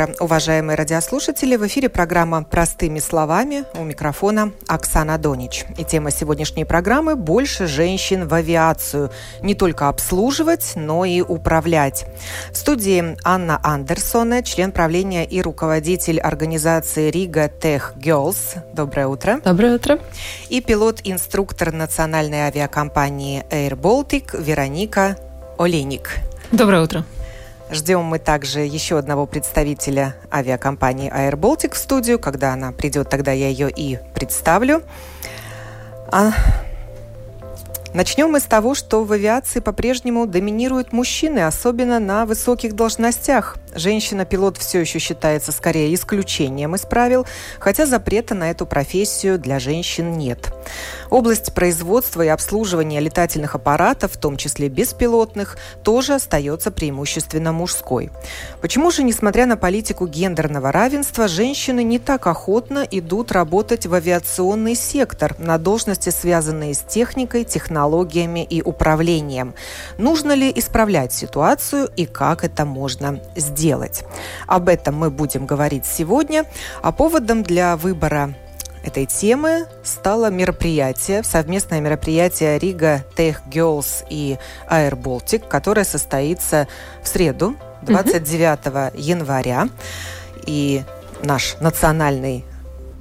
[0.00, 1.56] Утро, уважаемые радиослушатели.
[1.56, 3.64] В эфире программа «Простыми словами».
[3.74, 5.64] У микрофона Оксана Донич.
[5.76, 9.10] И тема сегодняшней программы– «Больше женщин в авиацию».
[9.42, 12.06] Не только обслуживать, но и управлять.
[12.52, 18.58] В студии Анна Андерсона, член правления и руководитель организации Рига Tech Girls.
[18.72, 19.40] Доброе утро.
[19.44, 19.98] Доброе утро.
[20.48, 25.16] И пилот-инструктор национальной авиакомпании Air Baltic Вероника
[25.58, 26.16] Олейник.
[26.52, 27.04] Доброе утро.
[27.72, 32.18] Ждем мы также еще одного представителя авиакомпании Air Baltic в студию.
[32.18, 34.82] Когда она придет, тогда я ее и представлю.
[36.10, 36.32] А
[37.92, 43.56] Начнем мы с того, что в авиации по-прежнему доминируют мужчины, особенно на высоких должностях.
[43.74, 47.26] Женщина-пилот все еще считается скорее исключением из правил,
[47.58, 50.52] хотя запрета на эту профессию для женщин нет.
[51.08, 58.10] Область производства и обслуживания летательных аппаратов, в том числе беспилотных, тоже остается преимущественно мужской.
[58.60, 64.76] Почему же, несмотря на политику гендерного равенства, женщины не так охотно идут работать в авиационный
[64.76, 67.44] сектор на должности, связанные с техникой,
[67.80, 69.54] технологиями и управлением?
[69.98, 74.04] Нужно ли исправлять ситуацию и как это можно сделать?
[74.46, 76.44] Об этом мы будем говорить сегодня.
[76.82, 78.34] А поводом для выбора
[78.84, 84.38] этой темы стало мероприятие, совместное мероприятие Рига Tech Girls и
[84.70, 86.66] Air Baltic, которое состоится
[87.02, 89.00] в среду, 29 mm-hmm.
[89.00, 89.68] января.
[90.46, 90.82] И
[91.22, 92.44] наш национальный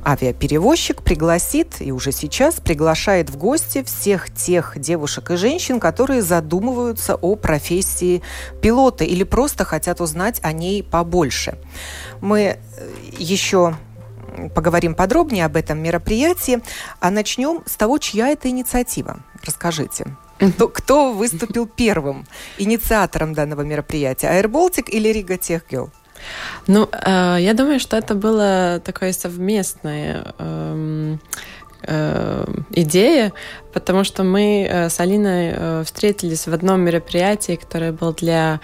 [0.06, 7.16] авиаперевозчик пригласит и уже сейчас приглашает в гости всех тех девушек и женщин, которые задумываются
[7.16, 8.22] о профессии
[8.62, 11.58] пилота или просто хотят узнать о ней побольше.
[12.22, 12.58] Мы э,
[13.18, 13.76] еще
[14.54, 16.62] поговорим подробнее об этом мероприятии.
[17.00, 19.20] А начнем с того, чья это инициатива.
[19.44, 20.06] Расскажите.
[20.38, 22.26] Кто, кто выступил первым
[22.58, 24.30] инициатором данного мероприятия?
[24.44, 25.90] Baltic или Tech Girl?
[26.68, 31.18] Ну, э, я думаю, что это было такое совместное э,
[31.84, 33.34] э, идея,
[33.74, 38.60] потому что мы э, с Алиной э, встретились в одном мероприятии, которое было для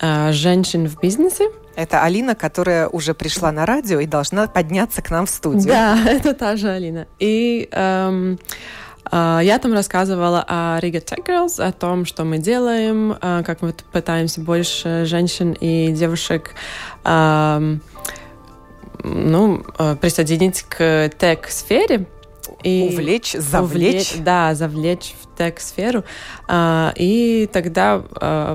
[0.00, 1.50] э, женщин в бизнесе.
[1.76, 5.68] Это Алина, которая уже пришла на радио и должна подняться к нам в студию.
[5.68, 7.06] Да, это та же Алина.
[7.18, 8.38] И эм,
[9.12, 13.74] я там рассказывала о Riga Tech Girls, о том, что мы делаем, э, как мы
[13.92, 16.54] пытаемся больше женщин и девушек
[17.04, 17.76] э,
[19.04, 19.64] ну,
[20.00, 22.06] присоединить к тег-сфере.
[22.62, 24.12] И увлечь, завлечь.
[24.12, 26.04] Увлечь, да, завлечь в тег-сферу.
[26.48, 28.54] А, и тогда а,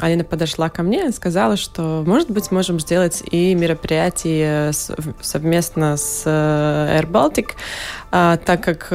[0.00, 4.72] Алина подошла ко мне и сказала, что, может быть, можем сделать и мероприятие
[5.20, 7.50] совместно с э, Air Baltic,
[8.10, 8.92] а, так как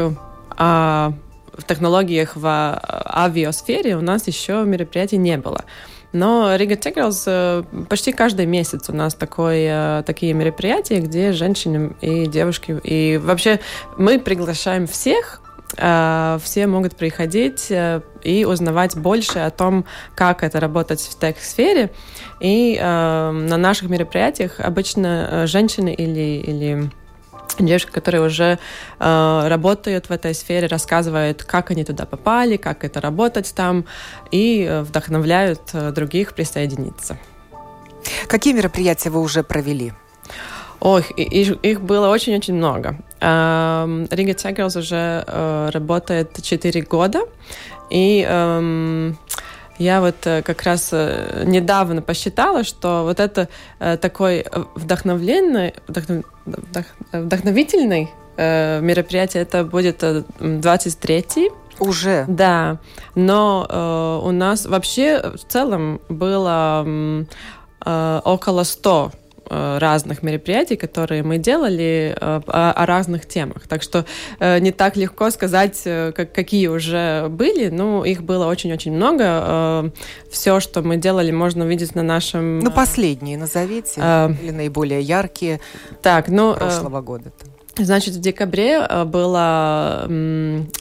[0.57, 1.13] а,
[1.57, 5.63] в технологиях в авиасфере у нас еще мероприятий не было.
[6.13, 12.27] Но Tech Girls э, почти каждый месяц у нас такое, такие мероприятия, где женщины и
[12.27, 13.59] девушки, и вообще
[13.97, 15.41] мы приглашаем всех,
[15.75, 21.91] э, все могут приходить э, и узнавать больше о том, как это работать в тех-сфере.
[22.39, 26.91] И на наших мероприятиях обычно женщины или, или
[27.61, 28.59] девушки, которые уже
[28.99, 33.85] э, работают в этой сфере, рассказывают, как они туда попали, как это работать там,
[34.31, 37.17] и э, вдохновляют э, других присоединиться.
[38.27, 39.93] Какие мероприятия вы уже провели?
[40.79, 42.97] Ох, их, их было очень-очень много.
[43.21, 47.21] Рига Тегерс уже э, работает 4 года,
[47.89, 49.17] и эм,
[49.77, 53.47] я вот э, как раз недавно посчитала, что вот это
[53.79, 54.45] такой
[54.75, 56.25] вдохновленный, вдохнов,
[57.11, 62.25] вдохновительный мероприятие, это будет 23-й уже?
[62.27, 62.79] Да.
[63.15, 66.85] Но э, у нас вообще в целом было
[67.85, 73.67] э, около 100 Э, разных мероприятий, которые мы делали э, о, о разных темах.
[73.67, 74.05] Так что
[74.39, 77.69] э, не так легко сказать, как, какие уже были.
[77.69, 79.91] Ну, их было очень-очень много.
[80.29, 82.59] Все, что мы делали, можно увидеть на нашем...
[82.59, 84.31] Ну, последние назовите, а...
[84.41, 85.59] или наиболее яркие
[86.01, 87.29] так, ну, прошлого года.
[87.29, 87.85] -то.
[87.85, 90.07] Значит, в декабре было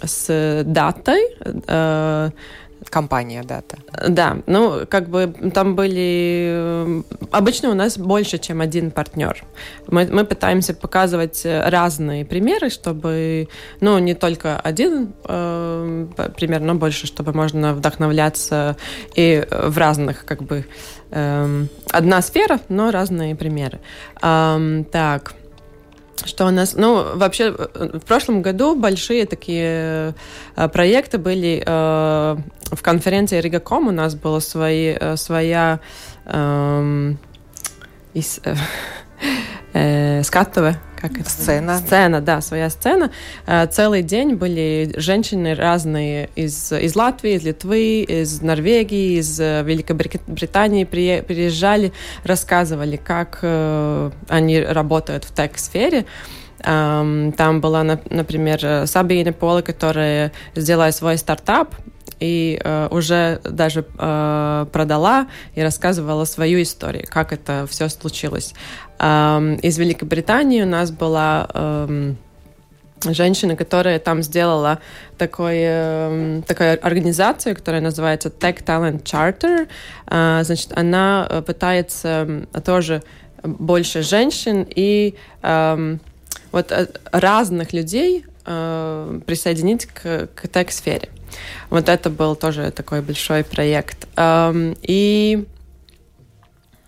[0.05, 1.23] с датой
[2.91, 3.79] компания дата.
[4.09, 6.47] Да, ну, как бы там были...
[6.49, 9.45] Э, обычно у нас больше, чем один партнер.
[9.89, 13.49] Мы, мы пытаемся показывать разные примеры, чтобы,
[13.81, 16.07] ну, не только один э,
[16.37, 18.77] пример, но больше, чтобы можно вдохновляться
[19.15, 20.65] и в разных, как бы,
[21.11, 23.81] э, одна сфера, но разные примеры.
[24.23, 25.35] Э, так,
[26.25, 30.15] что у нас, ну, вообще, в прошлом году большие такие
[30.57, 32.37] э, проекты были э,
[32.73, 35.81] в конференции Ригаком, у нас была свои, э, своя
[36.27, 37.15] э,
[38.15, 38.55] из, э,
[39.73, 41.29] э, скатовая как это?
[41.29, 41.79] Сцена.
[41.79, 43.11] Сцена, да, своя сцена.
[43.47, 49.65] Э, целый день были женщины разные из, из Латвии, из Литвы, из Норвегии, из э,
[49.65, 56.07] Великобритании приезжали, рассказывали, как э, они работают в тех-сфере.
[56.65, 61.75] Там была, например, Сабина Пола, которая сделала свой стартап,
[62.23, 68.55] и э, уже даже э, продала и рассказывала свою историю, как это все случилось.
[68.99, 72.17] Эм, из Великобритании у нас была эм,
[73.05, 74.79] женщина, которая там сделала
[75.19, 79.69] такой, э, такую организацию, которая называется Tech Talent Charter.
[80.07, 83.03] Э, значит, она э, пытается тоже
[83.43, 85.97] больше женщин и э,
[86.53, 91.09] вот э, разных людей э, присоединить к, к тег-сфере.
[91.71, 94.07] Вот это был тоже такой большой проект.
[94.19, 95.45] И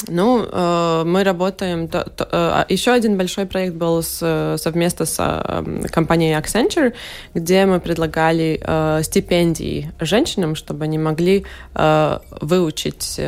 [0.08, 1.88] ну, э, мы работаем...
[1.92, 6.92] Э, еще один большой проект был с, совместно с э, компанией Accenture,
[7.34, 11.44] где мы предлагали э, стипендии женщинам, чтобы они могли
[12.40, 13.20] выучить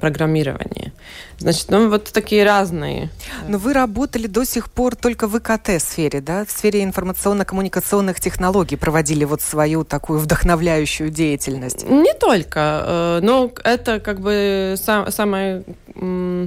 [0.00, 0.92] программирование.
[1.38, 3.10] Значит, ну вот такие разные.
[3.48, 6.44] Но вы работали до сих пор только в ИКТ-сфере, да?
[6.44, 11.88] В сфере информационно-коммуникационных технологий проводили вот свою такую вдохновляющую деятельность.
[11.88, 13.20] Не только.
[13.22, 15.64] Но это как бы самое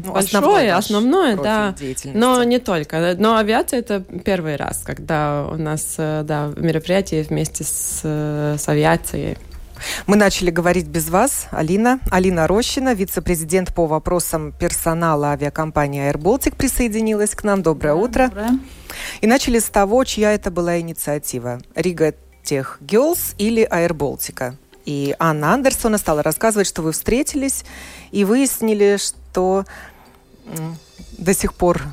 [0.05, 1.75] ну, большое, основное, да.
[2.05, 3.15] Но не только.
[3.17, 8.67] Но авиация это первый раз, когда у нас э, да, мероприятие вместе с, э, с
[8.69, 9.37] авиацией.
[10.07, 11.47] Мы начали говорить без вас.
[11.51, 11.99] Алина.
[12.11, 17.61] Алина Рощина, вице-президент по вопросам персонала авиакомпании Air Baltic присоединилась к нам.
[17.61, 18.27] Доброе да, утро.
[18.27, 18.59] Доброе.
[19.21, 21.59] И начали с того, чья это была инициатива.
[21.75, 22.13] Рига
[22.43, 24.53] Тех Girls или Air Baltic?
[24.87, 27.65] И Анна Андерсона стала рассказывать, что вы встретились
[28.11, 29.65] и выяснили, что
[31.17, 31.83] до сих пор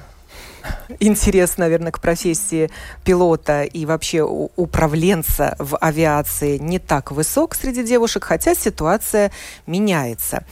[1.01, 2.71] интерес, наверное, к профессии
[3.05, 9.33] пилота и вообще управленца в авиации не так высок среди девушек, хотя ситуация
[9.67, 10.45] меняется.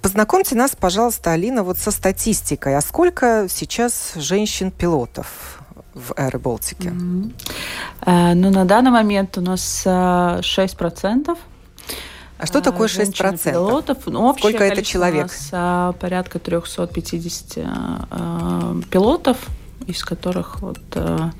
[0.00, 2.76] Познакомьте нас, пожалуйста, Алина, вот со статистикой.
[2.76, 5.60] А сколько сейчас женщин-пилотов
[5.92, 6.90] в Air Балтике?
[6.90, 7.32] Mm-hmm.
[8.06, 11.36] Uh, ну, на данный момент у нас uh, 6%.
[12.38, 13.50] А что такое 6%?
[13.50, 14.06] Пилотов.
[14.06, 15.26] Ну, Сколько это человек?
[15.26, 17.58] У нас а, порядка 350
[18.10, 19.38] а, пилотов,
[19.86, 21.30] из которых вот а,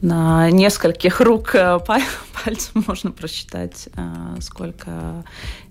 [0.00, 1.78] на нескольких рук а,
[2.44, 5.24] пальцев можно просчитать, а, сколько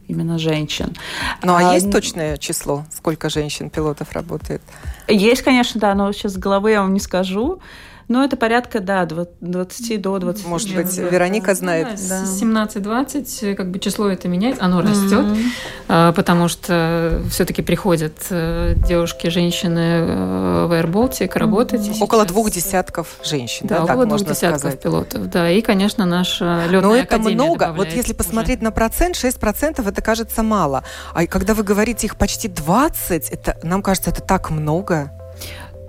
[0.07, 0.95] именно женщин.
[1.43, 4.61] Ну а, а есть точное число, сколько женщин-пилотов работает?
[5.07, 7.59] Есть, конечно, да, но сейчас с головы я вам не скажу.
[8.07, 10.45] Ну, это порядка, да, 20 до 20.
[10.45, 11.99] Может быть, Вероника знает.
[12.07, 15.25] Да, 17-20, как бы число это меняется, оно растет,
[15.87, 16.13] mm-hmm.
[16.13, 21.81] потому что все-таки приходят э, девушки, женщины э, в Air Baltic работать.
[21.81, 22.03] Mm-hmm.
[22.03, 24.81] Около двух десятков женщин, да, да около двух десятков сказать.
[24.81, 28.65] пилотов, да, и, конечно, наша летная Но это много, вот если посмотреть уже.
[28.65, 30.83] на процент, 6% это кажется мало.
[31.13, 35.11] А когда вы говорите их почти 20, это, нам кажется, это так много.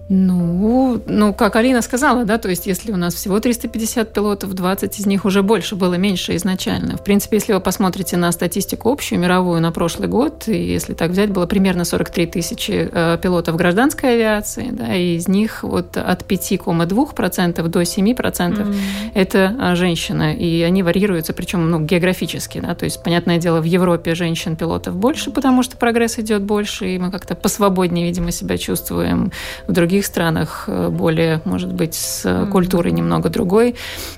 [0.08, 5.00] Ну, ну, как Алина сказала, да, то есть если у нас всего 350 пилотов, 20
[5.00, 6.96] из них уже больше было меньше изначально.
[6.96, 11.10] В принципе, если вы посмотрите на статистику общую, мировую на прошлый год, и если так
[11.10, 16.22] взять, было примерно 43 тысячи э, пилотов гражданской авиации, да, и из них вот от
[16.22, 18.74] 5,2% до 7% mm-hmm.
[19.14, 23.64] это э, женщины, и они варьируются, причем ну, географически, да, то есть, понятное дело, в
[23.64, 29.32] Европе женщин-пилотов больше, потому что прогресс идет больше, и мы как-то посвободнее, видимо, себя чувствуем
[29.66, 33.74] в других других странах, э, более, может быть, с культурой немного другой,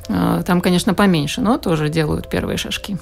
[0.08, 2.96] э, там, конечно, поменьше, но тоже делают первые шажки.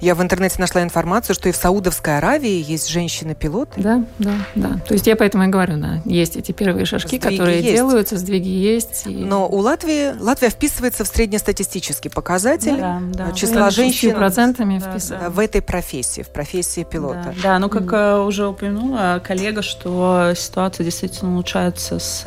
[0.00, 3.80] Я в интернете нашла информацию, что и в Саудовской Аравии есть женщины-пилоты.
[3.80, 4.80] Да, да, да.
[4.86, 7.74] То есть я поэтому и говорю, да, есть эти первые шажки, сдвиги которые есть.
[7.74, 9.06] делаются, сдвиги есть.
[9.06, 9.10] И...
[9.10, 15.38] Но у Латвии, Латвия вписывается в среднестатистический показатель да, да, числа женщин процентами да, в
[15.38, 17.34] этой профессии, в профессии пилота.
[17.42, 18.26] Да, да ну как mm.
[18.26, 22.22] уже упомянула коллега, что ситуация действительно улучшается с,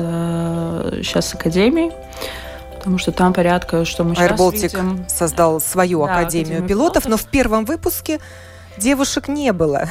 [1.02, 1.92] сейчас э, с академией
[2.86, 5.06] потому что там порядка, что мы Air сейчас видим...
[5.10, 8.20] создал свою да, академию, академию пилотов, пилотов, но в первом выпуске
[8.78, 9.88] девушек не было.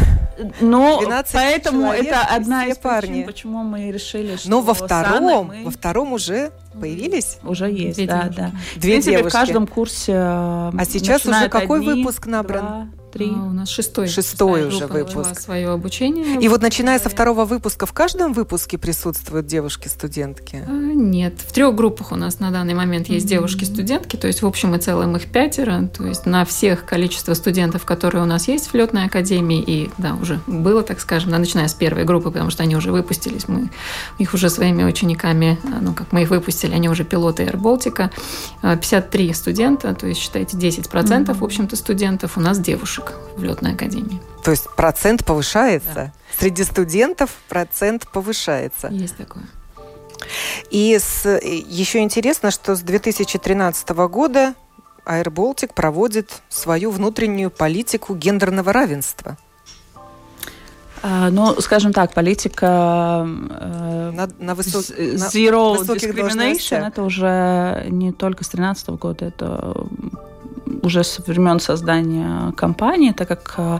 [0.60, 3.24] Ну, поэтому человек, это одна из парни.
[3.24, 5.64] причин, почему мы решили, что Но во втором, мы...
[5.64, 7.38] во втором уже появились?
[7.42, 8.40] Уже есть, Две да, девушки.
[8.40, 8.52] да.
[8.76, 9.28] Две в девушки.
[9.28, 12.64] в каждом курсе А сейчас уже какой одни, выпуск набран?
[12.64, 13.30] Два, три.
[13.34, 14.08] А, у нас шестой.
[14.08, 15.38] Шестой уже выпуск.
[15.38, 16.40] свое обучение.
[16.40, 20.64] И вот начиная со второго выпуска в каждом выпуске присутствуют девушки-студентки?
[20.66, 23.28] А, нет, в трех группах у нас на данный момент есть mm-hmm.
[23.28, 27.84] девушки-студентки, то есть в общем и целом их пятеро, то есть на всех количество студентов,
[27.84, 31.68] которые у нас есть в летной академии, и да, уже было, так скажем, да, начиная
[31.68, 33.70] с первой группы, потому что они уже выпустились, мы
[34.18, 38.10] их уже своими учениками, ну как мы их выпустили, они уже пилоты Air Baltica,
[38.62, 41.34] 53 студента, то есть считайте 10% mm-hmm.
[41.34, 44.20] в общем-то студентов у нас девушек в летной академии.
[44.42, 45.94] То есть процент повышается?
[45.94, 46.12] Да.
[46.38, 48.88] Среди студентов процент повышается?
[48.88, 49.44] Есть такое.
[50.70, 54.54] И с, еще интересно, что с 2013 года
[55.04, 59.36] Baltic проводит свою внутреннюю политику гендерного равенства.
[61.06, 64.84] А, ну, скажем так, политика э, на, на, высок...
[64.84, 69.86] zero на discrimination это уже не только с 2013 года, это
[70.82, 73.78] уже со времен создания компании, так как э,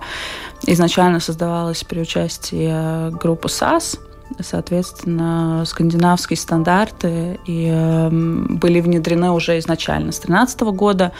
[0.66, 3.98] изначально создавалась при участии группы САС,
[4.40, 10.12] соответственно, скандинавские стандарты и э, были внедрены уже изначально.
[10.12, 11.12] С 2013 года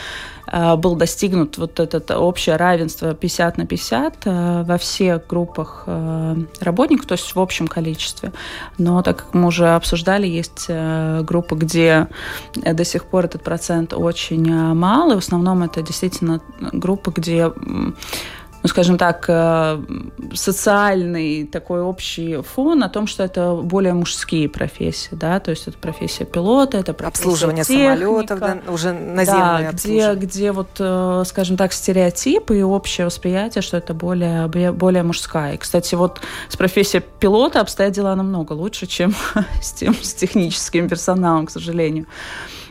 [0.46, 6.36] э, был достигнут вот это общее равенство 50 на 50 э, во всех группах э,
[6.60, 8.32] работников, то есть в общем количестве.
[8.78, 12.08] Но так как мы уже обсуждали, есть группы, где
[12.54, 16.40] до сих пор этот процент очень мал, в основном это действительно
[16.72, 17.52] группы, где
[18.64, 19.78] ну, скажем так, э,
[20.32, 25.76] социальный такой общий фон о том, что это более мужские профессии, да, то есть это
[25.76, 31.24] профессия пилота, это профессия обслуживание техника, самолетов, да, уже наземное да, где, где вот, э,
[31.26, 35.52] скажем так, стереотипы и общее восприятие, что это более, более мужская.
[35.52, 39.14] И, кстати, вот с профессией пилота обстоят дела намного лучше, чем
[39.60, 42.06] с тем, с техническим персоналом, к сожалению.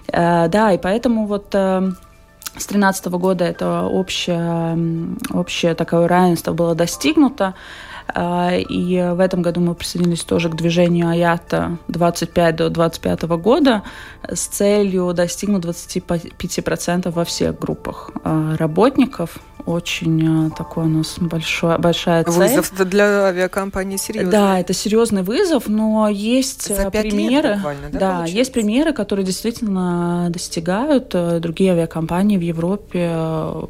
[0.08, 1.54] Э, да, и поэтому вот
[2.56, 7.56] с 2013 года это общее, общее такое равенство было достигнуто.
[8.08, 13.84] А, и в этом году мы присоединились тоже к движению Аята 25 до 25 года
[14.28, 21.78] с целью достигнуть 25% во всех группах а, работников очень э, такой у нас большой,
[21.78, 22.34] большая цель.
[22.34, 24.32] Вызов для авиакомпании серьезный.
[24.32, 27.60] Да, это серьезный вызов, но есть э, За примеры.
[27.92, 31.12] да, да есть примеры, которые действительно достигают.
[31.14, 33.12] Э, другие авиакомпании в Европе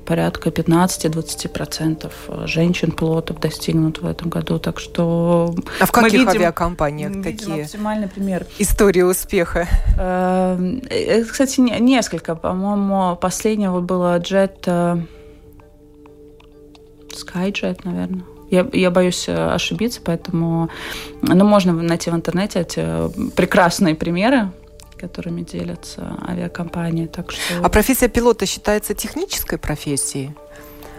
[0.06, 2.12] порядка 15-20%
[2.48, 4.60] женщин-пилотов достигнут в этом году.
[4.60, 8.46] Так что а в каких видим, авиакомпаниях такие оптимальный пример.
[8.58, 9.68] истории успеха?
[11.30, 12.36] Кстати, несколько.
[12.36, 15.04] По-моему, последнего было Jet
[17.16, 18.24] Skyjet, наверное.
[18.50, 20.70] Я, я боюсь э, ошибиться, поэтому
[21.22, 24.52] ну, можно найти в интернете эти э, прекрасные примеры,
[24.98, 27.08] которыми делятся авиакомпании.
[27.08, 27.42] Так что...
[27.64, 30.34] А профессия пилота считается технической профессией?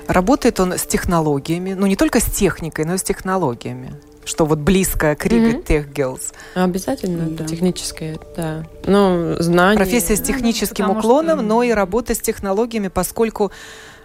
[0.08, 3.94] Работает он с технологиями, ну не только с техникой, но и с технологиями
[4.26, 5.66] что вот близко к Риге mm-hmm.
[5.66, 6.32] Tech Girls.
[6.54, 7.44] Обязательно, да.
[7.44, 8.64] техническое, да.
[8.86, 9.76] Ну, знания.
[9.76, 11.46] Профессия с ну, техническим ну, уклоном, что...
[11.46, 13.52] но и работа с технологиями, поскольку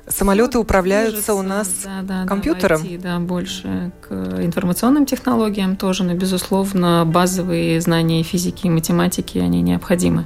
[0.09, 2.81] Самолеты управляются у нас да, да, компьютером?
[2.81, 4.11] Да, IT, да, больше к
[4.43, 10.25] информационным технологиям тоже, но, безусловно, базовые знания физики и математики, они необходимы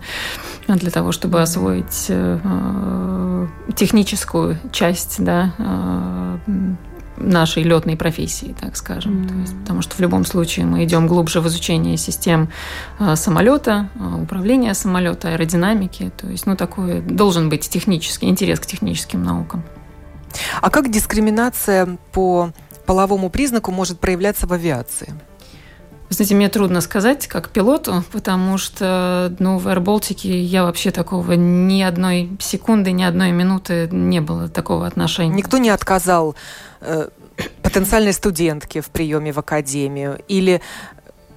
[0.68, 6.38] для того, чтобы освоить э, техническую часть да, э,
[7.24, 9.24] нашей летной профессии, так скажем.
[9.24, 9.28] Mm.
[9.28, 12.50] То есть, потому что в любом случае мы идем глубже в изучение систем
[13.00, 16.12] э, самолета, э, управления самолета, аэродинамики.
[16.18, 19.64] То есть, ну, такой должен быть технический интерес к техническим наукам.
[20.62, 22.52] А как дискриминация по
[22.86, 25.14] половому признаку может проявляться в авиации?
[26.14, 31.82] Знаете, мне трудно сказать, как пилоту, потому что ну, в AirBaltic я вообще такого ни
[31.82, 35.34] одной секунды, ни одной минуты не было такого отношения.
[35.34, 36.36] Никто не отказал
[37.62, 40.20] потенциальной студентке в приеме в академию?
[40.28, 40.62] Или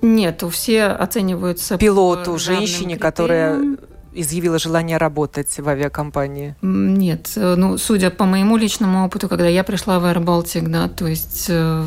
[0.02, 3.76] нет, все оцениваются пилоту, женщине, которая
[4.20, 6.54] изъявила желание работать в авиакомпании?
[6.62, 11.06] Нет, э, ну, судя по моему личному опыту, когда я пришла в Baltic, да, то
[11.06, 11.84] есть э,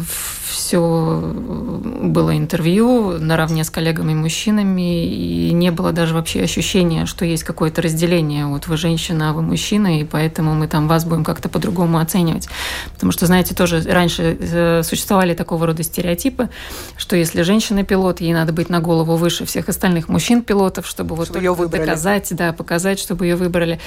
[0.50, 7.82] все было интервью наравне с коллегами-мужчинами, и не было даже вообще ощущения, что есть какое-то
[7.82, 8.46] разделение.
[8.46, 12.50] Вот вы женщина, а вы мужчина, и поэтому мы там вас будем как-то по-другому оценивать.
[12.94, 16.50] Потому что, знаете, тоже раньше э, существовали такого рода стереотипы,
[16.98, 21.40] что если женщина-пилот, ей надо быть на голову выше всех остальных мужчин-пилотов, чтобы вот чтобы
[21.44, 23.80] ее доказать запугать, да, показать, чтобы ее выбрали.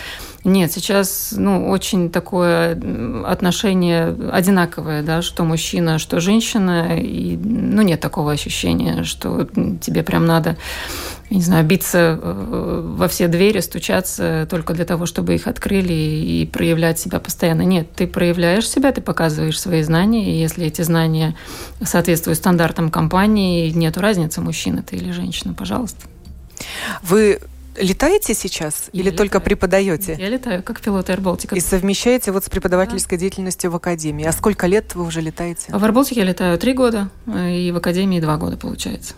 [0.44, 2.78] Нет, сейчас, ну, очень такое
[3.26, 9.46] отношение одинаковое, да, что мужчина, что женщина, и, ну, нет такого ощущения, что
[9.80, 10.56] тебе прям надо
[11.30, 16.44] не знаю, биться э, во все двери, стучаться только для того, чтобы их открыли и
[16.44, 17.62] проявлять себя постоянно.
[17.62, 21.34] Нет, ты проявляешь себя, ты показываешь свои знания, и если эти знания
[21.82, 26.06] соответствуют стандартам компании, нет разницы, мужчина ты или женщина, пожалуйста.
[27.02, 27.40] Вы
[27.76, 29.18] летаете сейчас Я или летаю.
[29.18, 30.16] только преподаете?
[30.18, 31.20] Я летаю, как пилот Air
[31.56, 33.20] И совмещаете вот с преподавательской да.
[33.20, 34.24] деятельностью в Академии.
[34.24, 35.72] А сколько лет вы уже летаете?
[35.72, 39.14] В Air я летаю три года, и в Академии два года, получается.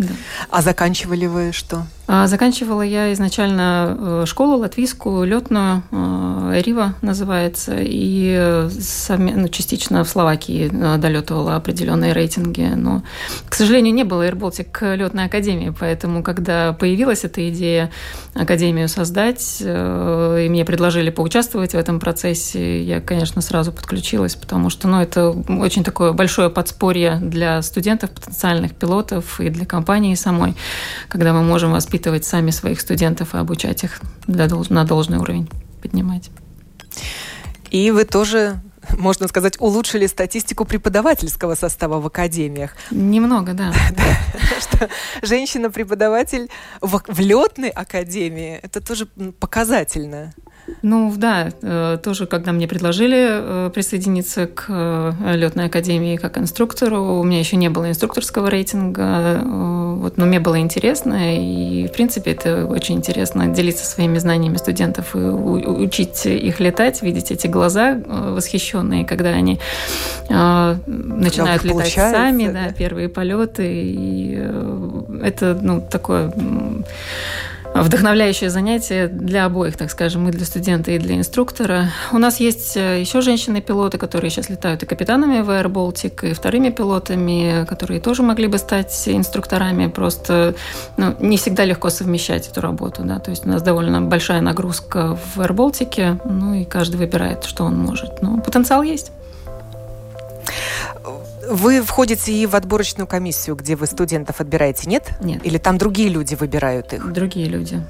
[0.00, 0.14] Да.
[0.48, 1.86] А заканчивали вы что?
[2.12, 8.68] А, заканчивала я изначально э, школу латвийскую, летную, э, Рива называется, и э,
[9.16, 12.72] ну, частично в Словакии долетывала определенные рейтинги.
[12.74, 13.04] Но,
[13.48, 17.92] к сожалению, не было AirBaltic летной академии, поэтому, когда появилась эта идея
[18.34, 24.88] академию создать, и мне предложили поучаствовать в этом процессе, я, конечно, сразу подключилась, потому что
[24.88, 30.54] ну, это очень такое большое подспорье для студентов, потенциальных пилотов и для компании самой,
[31.08, 35.50] когда мы можем воспитывать сами своих студентов и обучать их на должный уровень
[35.82, 36.30] поднимать.
[37.72, 38.60] И вы тоже
[38.98, 42.70] можно сказать, улучшили статистику преподавательского состава в академиях.
[42.90, 43.72] Немного, да.
[44.60, 44.88] Что
[45.22, 46.48] женщина-преподаватель
[46.80, 49.06] в летной академии, это тоже
[49.40, 50.32] показательно.
[50.82, 57.18] Ну да, э, тоже когда мне предложили э, присоединиться к э, летной академии как инструктору,
[57.18, 62.32] у меня еще не было инструкторского рейтинга, вот, но мне было интересно, и в принципе
[62.32, 69.04] это очень интересно делиться своими знаниями студентов и учить их летать, видеть эти глаза восхищенные,
[69.04, 69.58] когда они
[70.28, 74.34] начинают летать сами, да, первые полеты, и
[75.22, 76.32] это ну такое
[77.74, 81.90] вдохновляющее занятие для обоих, так скажем, и для студента, и для инструктора.
[82.12, 86.34] У нас есть э, еще женщины-пилоты, которые сейчас летают и капитанами в Air Baltic, и
[86.34, 89.86] вторыми пилотами, которые тоже могли бы стать инструкторами.
[89.88, 90.54] Просто
[90.96, 93.02] ну, не всегда легко совмещать эту работу.
[93.04, 93.18] Да?
[93.18, 97.64] То есть у нас довольно большая нагрузка в Air Baltic, ну и каждый выбирает, что
[97.64, 98.22] он может.
[98.22, 99.12] Но потенциал есть.
[101.50, 105.10] Вы входите и в отборочную комиссию, где вы студентов отбираете, нет?
[105.20, 105.44] Нет.
[105.44, 107.12] Или там другие люди выбирают их?
[107.12, 107.82] Другие люди.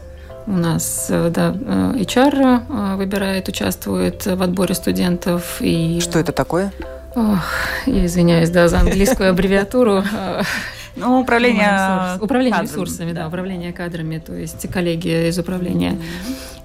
[0.46, 5.59] У нас э, да, э, HR э, выбирает, участвует в отборе студентов.
[5.61, 6.01] И...
[6.01, 6.73] Что это такое?
[7.14, 7.44] Ох,
[7.85, 10.05] я извиняюсь, да, за английскую аббревиатуру.
[10.96, 12.16] Ну, управление...
[12.18, 13.23] Управление кадрами, ресурсами, да.
[13.23, 15.99] да, управление кадрами, то есть коллеги из управления.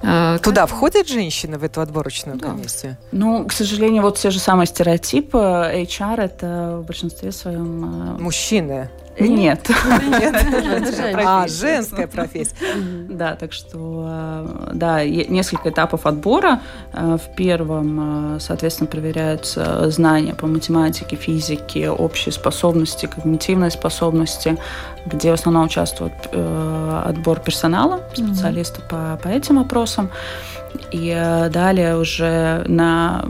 [0.05, 0.39] Mm-hmm.
[0.39, 2.47] Туда входят женщины в эту отборочную да.
[2.47, 2.97] комиссию?
[3.11, 5.37] Ну, к сожалению, вот те же самые стереотипы.
[5.37, 8.17] HR это в большинстве своем...
[8.21, 8.89] Мужчины.
[9.19, 9.69] Нет.
[11.25, 12.55] А, женская профессия.
[13.09, 16.61] Да, так что, э, да, несколько этапов отбора.
[16.93, 24.57] Э, в первом, э, соответственно, проверяются знания по математике, физике, общие способности, когнитивные способности,
[25.05, 30.09] где в основном участвует отбор персонала, специалистов по, по этим вопросам.
[30.91, 31.13] И
[31.51, 33.25] далее уже на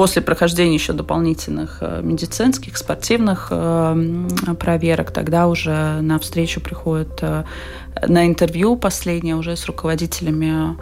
[0.00, 7.44] после прохождения еще дополнительных э, медицинских, спортивных э, проверок, тогда уже на встречу приходят э,
[8.08, 10.78] на интервью последнее уже с руководителями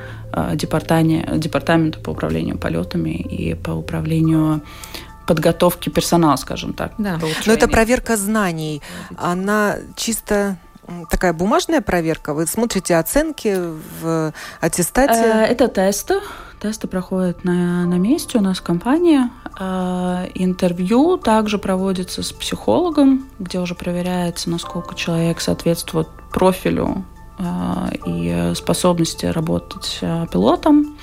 [0.55, 4.63] департамента по управлению полетами и по управлению
[5.27, 6.93] подготовки персонала, скажем так.
[6.99, 7.19] Да.
[7.47, 8.83] Но это проверка знаний.
[9.17, 10.59] Она чисто
[11.11, 12.35] такая бумажная проверка?
[12.35, 13.59] Вы смотрите оценки
[14.01, 15.45] в аттестате?
[15.51, 16.21] Это тесты
[16.61, 19.21] Тесты проходят на, на месте у нас в компании.
[19.61, 27.05] Э, интервью также проводится с психологом, где уже проверяется, насколько человек соответствует профилю
[27.39, 27.45] э,
[28.07, 30.97] и способности работать э, пилотом.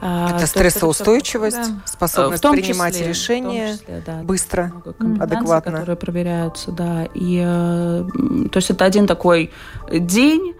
[0.00, 1.82] Это стрессоустойчивость, да.
[1.84, 4.72] способность принимать числе, решения числе, да, быстро,
[5.20, 5.72] адекватно.
[5.72, 7.08] которые проверяются, да.
[7.14, 9.50] И, то есть это один такой
[9.90, 10.54] день,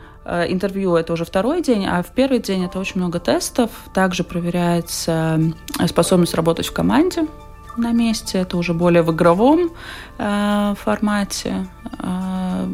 [0.49, 3.71] интервью это уже второй день, а в первый день это очень много тестов.
[3.95, 5.41] Также проверяется
[5.79, 7.27] э, способность работать в команде
[7.77, 8.38] на месте.
[8.38, 9.71] Это уже более в игровом
[10.19, 11.67] э, формате.
[12.01, 12.67] Э,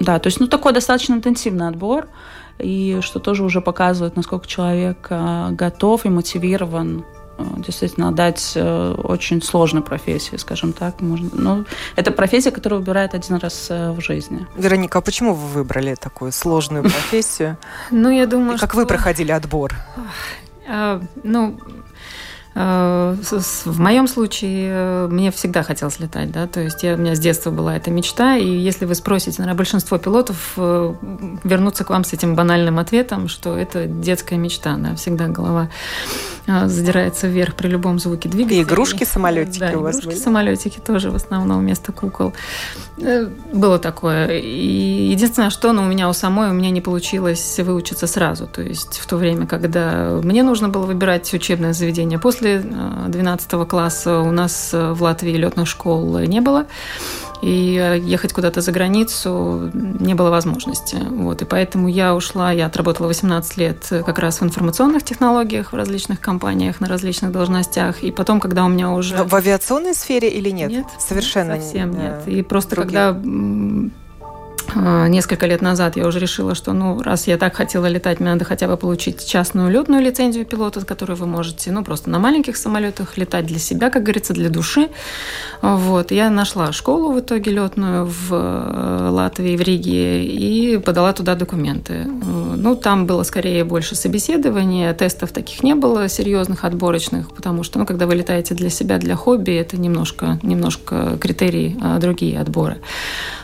[0.00, 2.08] да, то есть ну, такой достаточно интенсивный отбор,
[2.58, 7.21] и что тоже уже показывает, насколько человек э, готов и мотивирован Э,
[7.56, 11.00] действительно дать э, очень сложной профессии, скажем так.
[11.00, 11.64] Можно, ну,
[11.96, 14.46] это профессия, которую выбирает один раз э, в жизни.
[14.56, 17.56] Вероника, а почему вы выбрали такую сложную профессию?
[17.90, 19.74] Ну, я думаю, Как вы проходили отбор?
[19.96, 20.02] Ну,
[20.68, 21.00] Э,
[22.54, 27.18] в моем случае э, мне всегда хотелось летать, да, то есть я, у меня с
[27.18, 30.94] детства была эта мечта, и если вы спросите, наверное, большинство пилотов э,
[31.44, 35.70] вернутся к вам с этим банальным ответом, что это детская мечта, да, всегда голова
[36.46, 38.60] задирается вверх при любом звуке двигателя.
[38.60, 42.32] И игрушки, самолетики да, у вас игрушки, самолетики тоже в основном вместо кукол.
[43.52, 44.38] Было такое.
[44.38, 48.48] И единственное, что ну, у меня у самой, у меня не получилось выучиться сразу.
[48.48, 52.58] То есть в то время, когда мне нужно было выбирать учебное заведение после после
[53.08, 56.66] 12 э, класса у нас э, в Латвии летных школ не было.
[57.40, 60.96] И э, ехать куда-то за границу не было возможности.
[60.96, 65.76] Вот, и поэтому я ушла, я отработала 18 лет как раз в информационных технологиях в
[65.76, 68.02] различных компаниях, на различных должностях.
[68.02, 69.22] И потом, когда у меня уже...
[69.22, 70.70] В авиационной сфере или нет?
[70.70, 72.26] Нет, совершенно совсем нет.
[72.26, 73.12] И просто другие.
[73.12, 73.92] когда
[74.74, 78.44] несколько лет назад я уже решила, что ну, раз я так хотела летать, мне надо
[78.44, 82.56] хотя бы получить частную летную лицензию пилота, с которой вы можете ну, просто на маленьких
[82.56, 84.88] самолетах летать для себя, как говорится, для души.
[85.60, 86.10] Вот.
[86.10, 92.04] Я нашла школу в итоге летную в э, Латвии, в Риге, и подала туда документы.
[92.04, 97.86] Ну, там было скорее больше собеседования, тестов таких не было серьезных, отборочных, потому что, ну,
[97.86, 102.78] когда вы летаете для себя, для хобби, это немножко, немножко критерии а, другие отборы.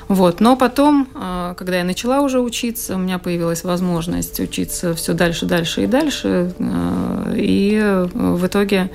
[0.09, 0.41] Вот.
[0.41, 5.47] Но потом, а, когда я начала уже учиться, у меня появилась возможность учиться все дальше,
[5.47, 6.53] дальше и дальше.
[6.59, 8.91] А, и в итоге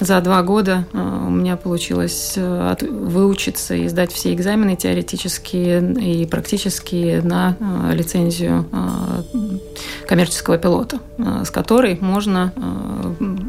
[0.00, 7.22] за два года а, у меня получилось выучиться и сдать все экзамены теоретические и практические
[7.22, 7.56] на
[7.92, 8.66] лицензию
[10.08, 10.98] коммерческого пилота,
[11.44, 12.52] с которой можно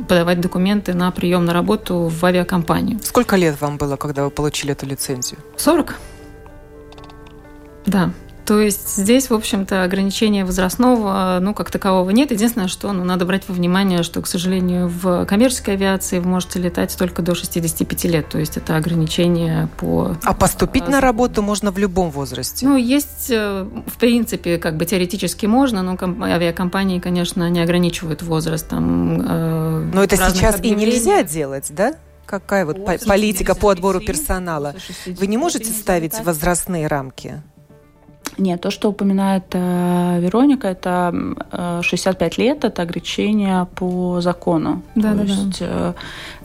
[0.08, 3.00] подавать документы на прием на работу в авиакомпанию.
[3.04, 5.40] Сколько лет вам было, когда вы получили эту лицензию?
[5.58, 5.96] 40.
[7.86, 8.12] Да.
[8.46, 12.30] То есть здесь, в общем-то, ограничения возрастного, ну, как такового нет.
[12.30, 16.60] Единственное, что ну, надо брать во внимание, что, к сожалению, в коммерческой авиации вы можете
[16.60, 18.30] летать только до 65 лет.
[18.30, 20.16] То есть это ограничение по...
[20.24, 22.68] А поступить на работу можно в любом возрасте?
[22.68, 28.68] Ну, есть, э, в принципе, как бы теоретически можно, но авиакомпании, конечно, не ограничивают возраст.
[28.68, 31.96] Там, э, но это сейчас и нельзя делать, да?
[32.28, 34.76] Какая вот политика по отбору персонала?
[35.08, 37.42] Вы не можете ставить возрастные рамки?
[38.38, 41.14] Нет, то, что упоминает э, Вероника, это
[41.52, 44.82] э, 65 лет, это ограничение по закону.
[44.96, 45.66] Да, то да, есть да.
[45.70, 45.94] Э,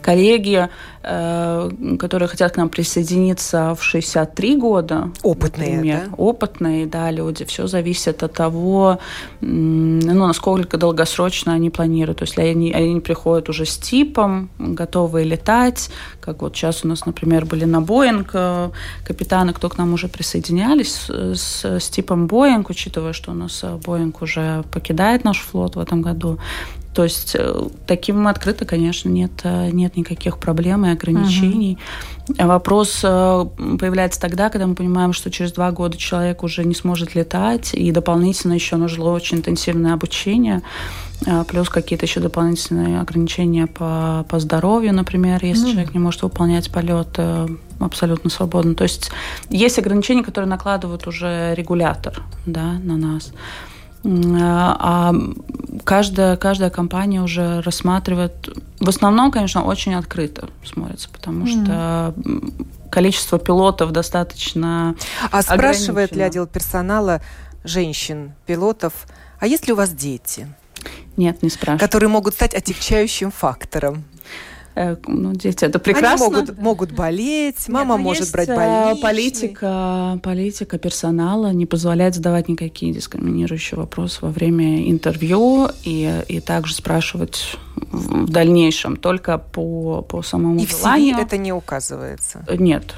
[0.01, 0.69] коллеги,
[1.01, 5.09] которые хотят к нам присоединиться в 63 года.
[5.23, 6.15] Опытные, например, да?
[6.15, 7.43] Опытные, да, люди.
[7.45, 8.99] Все зависит от того,
[9.41, 12.19] ну, насколько долгосрочно они планируют.
[12.19, 17.05] То есть они, они приходят уже с типом, готовые летать, как вот сейчас у нас,
[17.05, 18.69] например, были на Боинг э,
[19.03, 24.21] капитаны, кто к нам уже присоединялись с, с типом Боинг, учитывая, что у нас Боинг
[24.21, 26.37] уже покидает наш флот в этом году.
[26.93, 31.77] То есть э, таким открыто, конечно, нет, э, нет никаких проблем и ограничений.
[32.27, 32.47] Угу.
[32.47, 33.45] Вопрос э,
[33.79, 37.91] появляется тогда, когда мы понимаем, что через два года человек уже не сможет летать, и
[37.91, 40.61] дополнительно еще нужно очень интенсивное обучение,
[41.47, 45.71] плюс какие-то еще дополнительные ограничения по, по здоровью, например, если угу.
[45.71, 47.19] человек не может выполнять полет
[47.79, 48.75] абсолютно свободно.
[48.75, 49.11] То есть
[49.49, 53.31] есть ограничения, которые накладывают уже регулятор да, на нас.
[54.03, 55.13] А
[55.83, 61.63] каждая, каждая компания уже рассматривает, в основном, конечно, очень открыто смотрится, потому mm.
[61.63, 62.15] что
[62.89, 64.95] количество пилотов достаточно
[65.31, 67.21] А спрашивает ли отдел персонала
[67.63, 69.07] женщин, пилотов,
[69.39, 70.47] а есть ли у вас дети?
[71.17, 71.81] Нет, не спрашивают.
[71.81, 74.03] Которые могут стать отягчающим фактором.
[74.75, 76.27] Э, ну, дети, это прекрасно.
[76.27, 79.01] Они могут, могут болеть, мама Нет, может брать э, больничный.
[79.01, 86.73] Политика, политика персонала не позволяет задавать никакие дискриминирующие вопросы во время интервью и, и также
[86.73, 91.09] спрашивать в дальнейшем только по, по самому и желанию.
[91.09, 92.45] И в CV это не указывается?
[92.57, 92.95] Нет.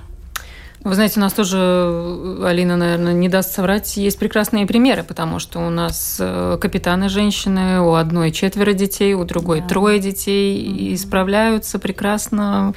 [0.83, 5.39] Вы знаете, у нас тоже, э, Алина, наверное, не даст соврать, есть прекрасные примеры, потому
[5.39, 9.67] что у нас э, капитаны женщины, у одной четверо детей, у другой да.
[9.67, 10.77] трое детей, mm-hmm.
[10.77, 12.73] и справляются прекрасно,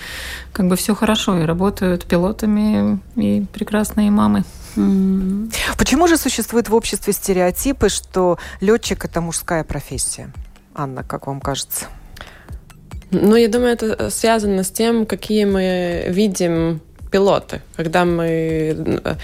[0.53, 4.45] как бы все хорошо, и работают пилотами, и прекрасные мамы.
[4.77, 5.53] Mm-hmm.
[5.77, 10.33] Почему же существует в обществе стереотипы, что летчик это мужская профессия?
[10.77, 11.87] Анна, как вам кажется?
[13.11, 18.25] Ну, я думаю, это связано с тем, какие мы видим пилоты, когда мы...
[18.25, 19.15] Э,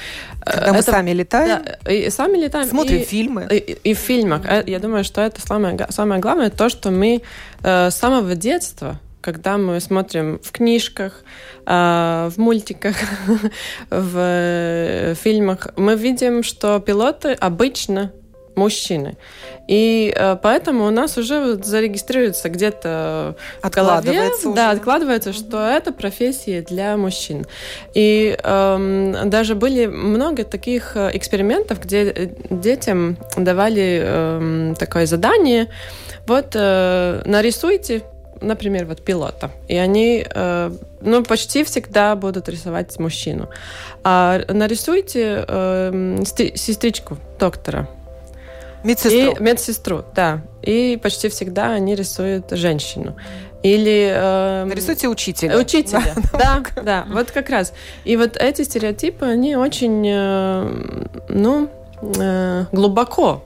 [0.44, 1.62] когда это, мы сами летаем?
[1.64, 2.68] Да, и сами летаем.
[2.68, 3.48] Смотрим и, фильмы.
[3.50, 4.42] И, и в фильмах.
[4.46, 7.22] Э, я думаю, что это самое, самое главное, то, что мы
[7.62, 11.22] э, с самого детства когда мы смотрим в книжках,
[11.64, 12.96] в мультиках,
[13.90, 18.10] в фильмах, мы видим, что пилоты обычно
[18.54, 19.16] мужчины.
[19.68, 25.48] И э, поэтому у нас уже вот зарегистрируется где-то откладывается голове, да, откладывается, mm-hmm.
[25.48, 27.46] что это профессия для мужчин.
[27.94, 35.68] И э, даже были много таких э, экспериментов, где э, детям давали э, такое задание,
[36.26, 38.02] вот э, нарисуйте
[38.42, 43.48] например, вот пилота, и они, э, ну, почти всегда будут рисовать мужчину.
[44.04, 46.22] А нарисуйте э,
[46.56, 47.88] сестричку доктора,
[48.84, 49.36] Медсестру.
[49.36, 50.42] И медсестру, да.
[50.62, 53.16] И почти всегда они рисуют женщину.
[53.62, 54.12] Или...
[54.14, 55.56] Э, Нарисуйте учителя.
[55.56, 57.72] Учителя, да, да, да, вот как раз.
[58.04, 61.70] И вот эти стереотипы, они очень, э, ну,
[62.02, 63.44] э, глубоко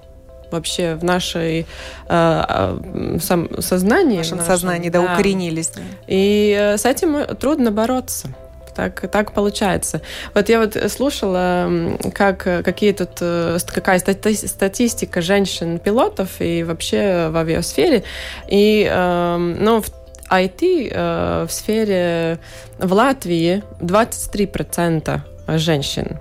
[0.51, 1.67] вообще в нашей
[2.09, 4.15] э, сам, сознании.
[4.15, 5.73] В нашем, нашем сознании, да, да, укоренились.
[6.07, 8.29] И э, с этим трудно бороться
[8.77, 10.03] так, так получается.
[10.35, 11.71] Вот я вот слушала,
[12.15, 18.05] как, какие тут, э, какая статистика женщин-пилотов и вообще в авиасфере.
[18.49, 19.87] И, эм, ну, в
[20.31, 22.39] IT э, в сфере
[22.79, 25.21] в Латвии 23%
[25.57, 26.19] женщин.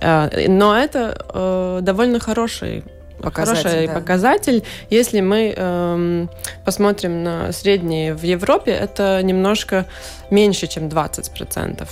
[0.00, 2.82] Э, но это довольно хороший
[3.22, 3.94] показатель, хороший да.
[3.94, 4.64] показатель.
[4.90, 6.30] Если мы эм,
[6.64, 9.86] посмотрим на средние в Европе, это немножко
[10.30, 11.88] меньше, чем 20%.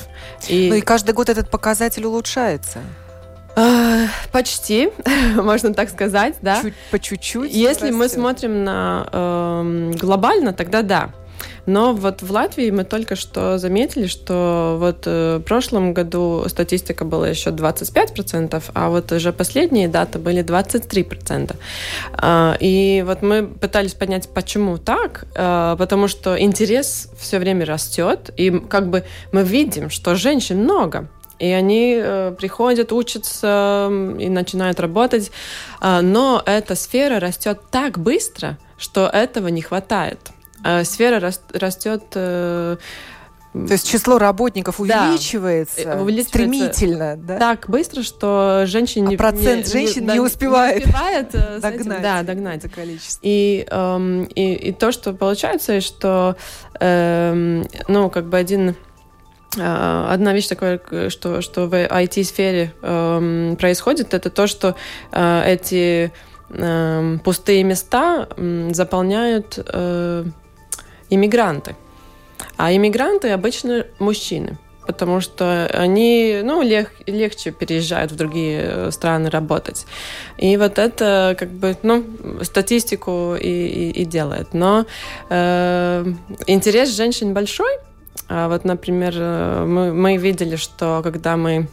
[0.49, 0.69] И...
[0.69, 2.81] Ну и каждый год этот показатель улучшается.
[3.57, 4.91] А, почти,
[5.37, 6.61] можно так сказать, да.
[6.63, 7.53] Чуть, по чуть-чуть.
[7.53, 7.99] Если растет.
[7.99, 11.11] мы смотрим на э, глобально, тогда да.
[11.71, 17.05] Но вот в Латвии мы только что заметили, что вот э, в прошлом году статистика
[17.05, 21.55] была еще 25%, а вот уже последние даты были 23%.
[22.15, 28.31] А, и вот мы пытались понять, почему так, а, потому что интерес все время растет,
[28.37, 31.09] и как бы мы видим, что женщин много.
[31.39, 35.31] И они э, приходят, учатся и начинают работать.
[35.81, 40.19] Э, но эта сфера растет так быстро, что этого не хватает.
[40.65, 41.21] Э, сфера
[41.53, 42.77] растет э,
[43.53, 47.37] то есть число работников увеличивается, да, увеличивается стремительно, да?
[47.37, 51.81] Так быстро, что женщин а не, процент не, женщин не, не успевает, не успевает догнать,
[51.81, 53.19] этим, да, догнать это количество.
[53.23, 56.37] И, эм, и, и то, что получается, что
[56.79, 58.77] эм, ну как бы один
[59.59, 64.77] э, Одна вещь такая, что, что в IT-сфере эм, происходит, это то, что
[65.11, 66.13] э, эти
[66.51, 70.25] э, пустые места э, заполняют э,
[71.11, 71.77] иммигранты.
[72.57, 79.31] А иммигранты обычно мужчины, потому что они ну, лег, легче переезжают в другие э, страны
[79.31, 79.87] работать.
[80.39, 82.05] И вот это как бы ну,
[82.43, 84.55] статистику и, и, и делает.
[84.55, 84.87] Но
[85.29, 86.05] э,
[86.47, 87.79] интерес женщин большой.
[88.29, 91.69] А вот, например, э, мы, мы видели, что когда мы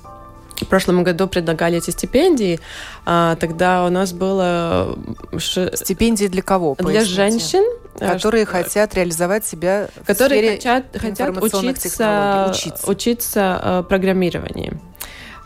[0.65, 2.59] в прошлом году предлагали эти стипендии,
[3.05, 4.97] а, тогда у нас было...
[5.39, 6.75] Стипендии для кого?
[6.79, 7.63] Для женщин.
[7.99, 12.89] Э, которые что, хотят реализовать себя которые в сфере хотят, хотят учиться, учиться.
[12.89, 14.79] учиться э, программированию.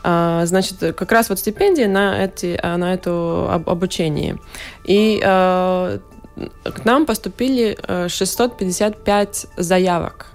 [0.04, 4.40] А, значит, как раз вот стипендии на, эти, на это обучение.
[4.84, 10.32] И к нам поступили 655 заявок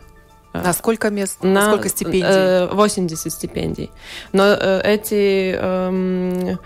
[0.64, 1.42] на сколько мест?
[1.42, 2.74] На, на сколько стипендий?
[2.74, 3.90] 80 стипендий.
[4.33, 6.57] Но э, эти э,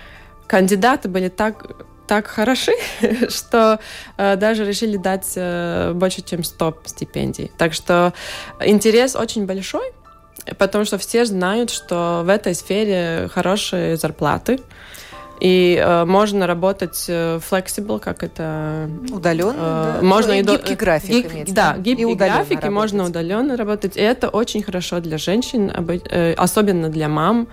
[0.46, 1.66] кандидаты были так
[2.10, 2.72] так хороши,
[3.28, 3.78] что
[4.16, 7.52] э, даже решили дать э, больше, чем 100 стипендий.
[7.56, 8.12] Так что
[8.58, 9.92] интерес очень большой,
[10.58, 14.58] потому что все знают, что в этой сфере хорошие зарплаты.
[15.38, 18.90] И э, можно работать э, flexible, как это...
[19.10, 20.02] Удаленно, э, да?
[20.02, 21.54] Можно и гибкий график гиб, иметь.
[21.54, 22.64] Да, гибкий и график, работать.
[22.64, 23.96] и можно удаленно работать.
[23.96, 27.46] И это очень хорошо для женщин, э, особенно для мам,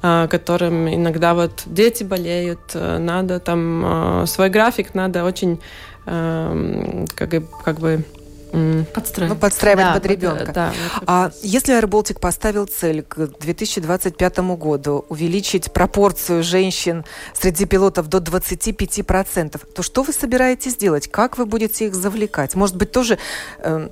[0.00, 5.60] которым иногда вот дети болеют, э, надо там свой график, надо очень
[6.04, 7.30] как,
[7.62, 8.04] как бы
[8.50, 9.34] Подстраивать.
[9.34, 10.46] Ну, подстраивать да, под ребенка.
[10.46, 10.72] Да, да,
[11.06, 19.60] а если AirBaltic поставил цель к 2025 году увеличить пропорцию женщин среди пилотов до 25%,
[19.72, 21.08] то что вы собираетесь делать?
[21.08, 22.56] Как вы будете их завлекать?
[22.56, 23.18] Может быть, тоже
[23.58, 23.88] э,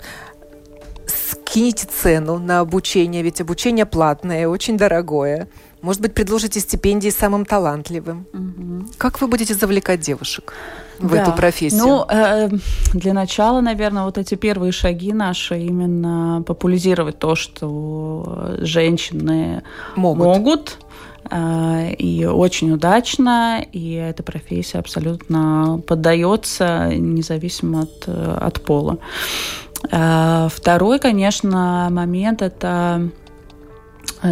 [1.07, 5.49] скинете цену на обучение, ведь обучение платное, очень дорогое.
[5.83, 8.27] Может быть, предложите стипендии самым талантливым.
[8.33, 8.87] Угу.
[8.99, 10.55] Как вы будете завлекать девушек?
[10.99, 11.23] в да.
[11.23, 11.81] эту профессию?
[11.81, 12.49] Ну, э,
[12.95, 19.62] для начала, наверное, вот эти первые шаги наши именно популяризировать то, что женщины
[19.97, 20.79] могут, могут
[21.31, 28.99] э, и очень удачно, и эта профессия абсолютно поддается независимо от, от пола.
[29.91, 33.09] Э, второй, конечно, момент это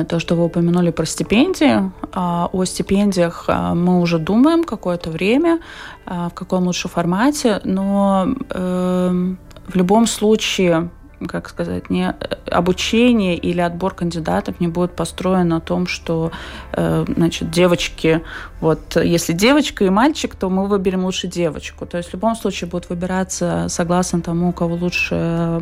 [0.09, 1.91] то, что вы упомянули про стипендии.
[2.13, 5.61] А, о стипендиях а, мы уже думаем какое-то время,
[6.07, 10.91] в каком лучше формате, но эм, в любом случае
[11.29, 12.15] как сказать, не
[12.51, 16.31] обучение или отбор кандидатов не будет построен на том, что,
[16.73, 18.23] э, значит, девочки,
[18.61, 21.87] вот, если девочка и мальчик, то мы выберем лучше девочку.
[21.87, 25.61] То есть в любом случае будут выбираться согласно тому, у кого лучше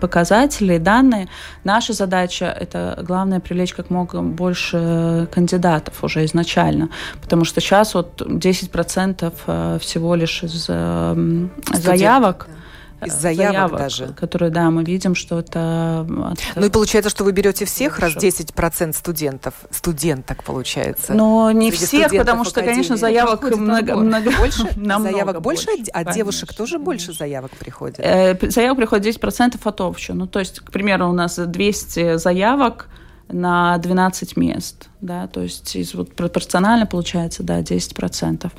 [0.00, 1.28] показатели, данные.
[1.64, 6.90] Наша задача– это, главное, привлечь как можно больше кандидатов уже изначально,
[7.22, 12.48] потому что сейчас вот 10% э, всего лишь из э, заявок–
[13.04, 14.06] из заявок, заявок даже.
[14.14, 16.06] Которые, да, мы видим, что это...
[16.30, 16.38] От...
[16.54, 21.14] Ну и получается, что вы берете всех, раз 10% студентов, студенток получается.
[21.14, 22.74] Но не всех, потому что, Академии.
[22.74, 24.68] конечно, заявок много, много больше.
[24.74, 28.00] заявок больше, больше а девушек тоже больше заявок приходит?
[28.00, 30.14] Э, заявок приходит 10% от общего.
[30.14, 32.88] Ну, то есть, к примеру, у нас 200 заявок,
[33.28, 38.46] на 12 мест, да, то есть из, вот, пропорционально получается, да, 10%.
[38.46, 38.50] А,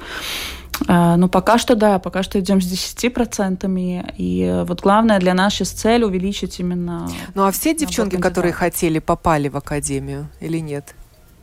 [0.88, 4.14] ну, пока что, да, пока что идем с 10%.
[4.18, 7.10] И вот главное для нас сейчас цель увеличить именно...
[7.34, 10.94] Ну, а все девчонки, которые хотели, попали в академию или нет?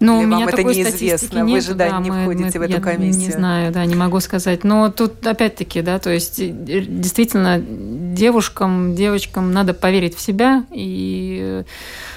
[0.00, 1.36] Ну, Или у меня вам это неизвестно?
[1.36, 3.26] Нету, Вы же да, не мы, входите мы, в эту комиссию.
[3.26, 4.64] Не знаю, да, не могу сказать.
[4.64, 11.24] Но тут опять-таки, да, то есть э, действительно девушкам, девочкам надо поверить в себя и
[11.44, 11.64] Э,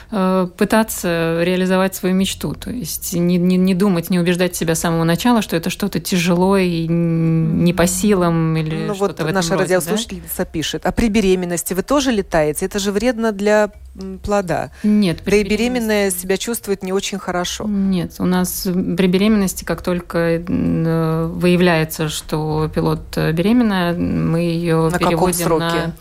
[0.09, 2.53] пытаться реализовать свою мечту.
[2.53, 5.99] То есть не, не, не думать, не убеждать себя с самого начала, что это что-то
[5.99, 10.45] тяжело и не по силам или ну, что-то вот в этом наша роде, радиослушательница да?
[10.45, 10.85] пишет.
[10.85, 12.65] А при беременности вы тоже летаете?
[12.65, 13.71] Это же вредно для
[14.23, 14.71] плода.
[14.83, 15.21] Нет.
[15.23, 17.65] При да и беременная себя чувствует не очень хорошо.
[17.67, 20.17] Нет, у нас при беременности, как только
[20.47, 25.63] э, выявляется, что пилот беременная, мы ее на переводим каком сроке?
[25.63, 25.93] на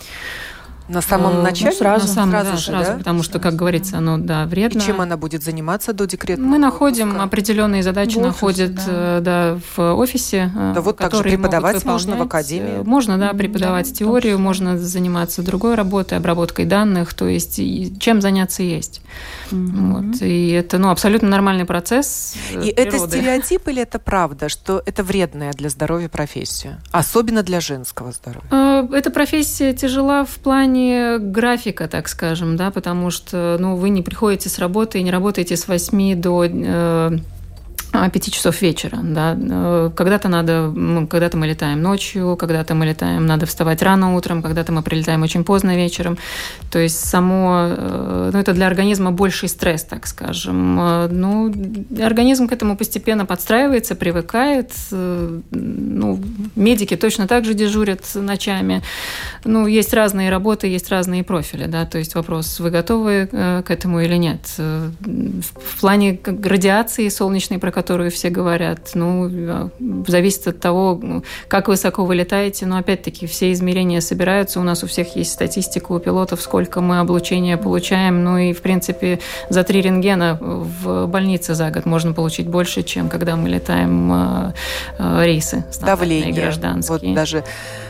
[0.88, 1.70] на самом ну, начале?
[1.72, 2.98] Ну, сразу, на самом, сразу да, же, сразу, да?
[2.98, 4.78] потому что, как говорится, оно, да, вредно.
[4.78, 7.24] И чем она будет заниматься до декретного Мы находим отпуска?
[7.24, 8.82] определенные задачи, в находят да.
[8.86, 10.52] Э, да, в офисе.
[10.54, 12.82] Э, да вот так же преподавать можно в академии?
[12.84, 17.60] Можно, да, преподавать да, теорию, можно заниматься другой работой, обработкой данных, то есть
[18.00, 19.00] чем заняться есть.
[19.50, 20.10] Mm-hmm.
[20.10, 20.22] Вот.
[20.22, 22.36] И это ну, абсолютно нормальный процесс.
[22.52, 22.96] Э, И природы.
[22.96, 26.78] это стереотип или это правда, что это вредная для здоровья профессия?
[26.92, 28.88] Особенно для женского здоровья?
[28.92, 34.02] Эта профессия тяжела в плане графика графика, так скажем, да, потому что ну, вы не
[34.02, 37.18] приходите с работы и не работаете с 8 до э,
[37.92, 38.98] 5 часов вечера.
[39.02, 39.36] Да.
[39.38, 40.72] Э, когда-то надо,
[41.08, 45.44] когда-то мы летаем ночью, когда-то мы летаем, надо вставать рано утром, когда-то мы прилетаем очень
[45.44, 46.18] поздно вечером.
[46.70, 50.78] То есть само, э, ну, это для организма больший стресс, так скажем.
[50.80, 51.52] Э, ну,
[52.02, 54.72] организм к этому постепенно подстраивается, привыкает.
[54.90, 56.20] Ну,
[56.54, 58.82] медики точно так же дежурят ночами.
[59.44, 64.00] Ну, есть разные работы, есть разные профили, да, то есть вопрос, вы готовы к этому
[64.00, 64.40] или нет.
[64.58, 68.90] В плане радиации солнечной, про которую все говорят.
[68.94, 69.70] Ну,
[70.06, 72.66] зависит от того, как высоко вы летаете.
[72.66, 74.60] Но опять-таки все измерения собираются.
[74.60, 78.24] У нас у всех есть статистика у пилотов, сколько мы облучения получаем.
[78.24, 83.08] Ну и, в принципе, за три рентгена в больнице за год можно получить больше, чем
[83.08, 84.54] когда мы летаем а,
[84.98, 85.64] а, рейсы.
[85.80, 86.32] Давление.
[86.32, 87.10] Гражданские.
[87.10, 87.44] Вот даже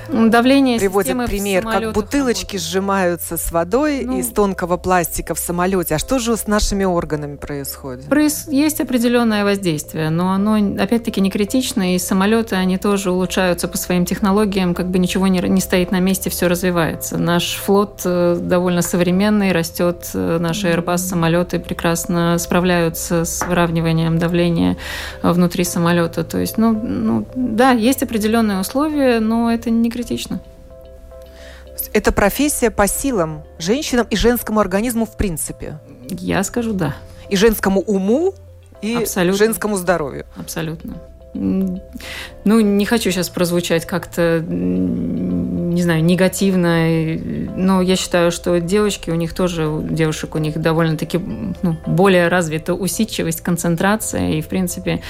[0.08, 5.94] Давление приводят пример, как бутылочки сжимаются с водой ну, из тонкого пластика в самолете.
[5.96, 8.06] А что же с нашими органами происходит?
[8.48, 14.04] Есть определенное воздействие, но оно опять-таки не критично, и самолеты, они тоже улучшаются по своим
[14.04, 17.18] технологиям, как бы ничего не, не стоит на месте, все развивается.
[17.18, 24.76] Наш флот э, довольно современный, растет, э, наши Airbus самолеты прекрасно справляются с выравниванием давления
[25.22, 26.24] внутри самолета.
[26.24, 30.40] То есть, ну, ну да, есть определенные условия, но это не критично.
[31.92, 35.78] Это профессия по силам женщинам и женскому организму в принципе?
[36.10, 36.96] Я скажу да.
[37.30, 38.34] И женскому уму,
[38.82, 39.38] и Абсолютно.
[39.38, 40.26] женскому здоровью?
[40.36, 40.96] Абсолютно.
[41.34, 44.44] Ну, не хочу сейчас прозвучать как-то,
[45.76, 46.88] не знаю, негативно,
[47.54, 52.28] но я считаю, что девочки, у них тоже, у девушек у них довольно-таки ну, более
[52.28, 55.02] развита усидчивость, концентрация, и, в принципе...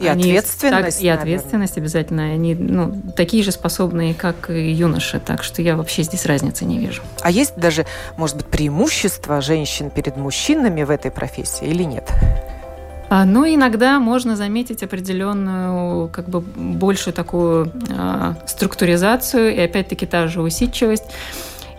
[0.00, 1.82] И они ответственность, так, И ответственность наверное.
[1.82, 2.22] обязательно.
[2.32, 6.78] Они ну, такие же способные, как и юноши, так что я вообще здесь разницы не
[6.78, 7.02] вижу.
[7.20, 12.10] А есть даже, может быть, преимущество женщин перед мужчинами в этой профессии или нет?
[13.10, 20.26] А, ну, иногда можно заметить определенную, как бы, большую такую э, структуризацию и, опять-таки, та
[20.26, 21.04] же усидчивость.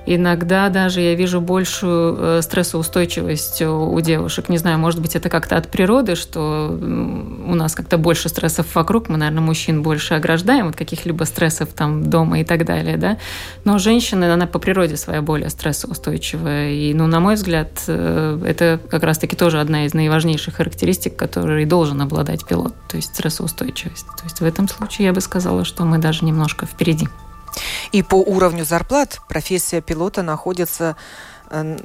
[0.05, 4.49] Иногда даже я вижу большую э, стрессоустойчивость у девушек.
[4.49, 9.09] Не знаю, может быть, это как-то от природы, что у нас как-то больше стрессов вокруг.
[9.09, 13.17] Мы, наверное, мужчин больше ограждаем от каких-либо стрессов там дома и так далее, да.
[13.65, 16.71] Но женщина, она по природе своя более стрессоустойчивая.
[16.71, 21.65] И, ну, на мой взгляд, э, это как раз-таки тоже одна из наиважнейших характеристик, которой
[21.65, 24.07] должен обладать пилот, то есть стрессоустойчивость.
[24.17, 27.07] То есть в этом случае я бы сказала, что мы даже немножко впереди.
[27.91, 30.95] И по уровню зарплат профессия пилота находится
[31.49, 31.77] э,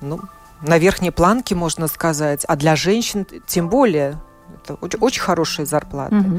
[0.00, 0.20] ну,
[0.62, 4.18] на верхней планке, можно сказать, а для женщин тем более.
[4.62, 6.16] Это очень, очень хорошие зарплаты.
[6.16, 6.38] Угу.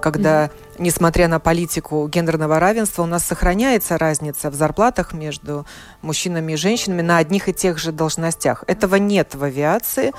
[0.00, 5.66] Когда, несмотря на политику гендерного равенства, у нас сохраняется разница в зарплатах между
[6.02, 8.64] мужчинами и женщинами на одних и тех же должностях.
[8.66, 10.12] Этого нет в авиации,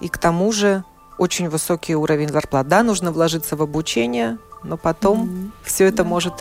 [0.00, 0.84] и к тому же
[1.18, 2.68] очень высокий уровень зарплат.
[2.68, 5.50] Да, нужно вложиться в обучение, но потом mm-hmm.
[5.64, 6.04] все это да.
[6.04, 6.34] может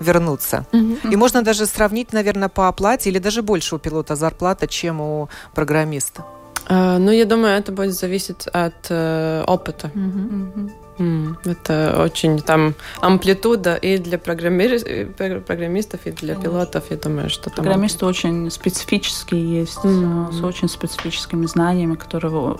[0.00, 0.66] вернуться.
[0.72, 1.12] Mm-hmm.
[1.12, 5.28] И можно даже сравнить, наверное, по оплате или даже больше у пилота зарплата, чем у
[5.54, 6.24] программиста.
[6.68, 9.90] Uh, ну, я думаю, это будет зависеть от uh, опыта.
[9.94, 10.70] Mm-hmm.
[10.98, 15.40] Mm, это очень там амплитуда и для программи...
[15.40, 16.42] программистов, и для Конечно.
[16.42, 16.84] пилотов.
[16.90, 17.64] Я думаю, что там...
[17.64, 20.32] Программисты очень специфические есть, mm-hmm.
[20.32, 22.56] с очень специфическими знаниями, которые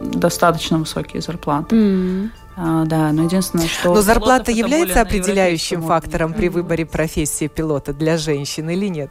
[0.00, 1.76] достаточно высокие зарплаты.
[1.76, 2.30] Mm-hmm.
[2.62, 3.94] А, да, но единственное, что...
[3.94, 9.10] Но зарплата является определяющим фактором при выборе профессии пилота для женщин или нет?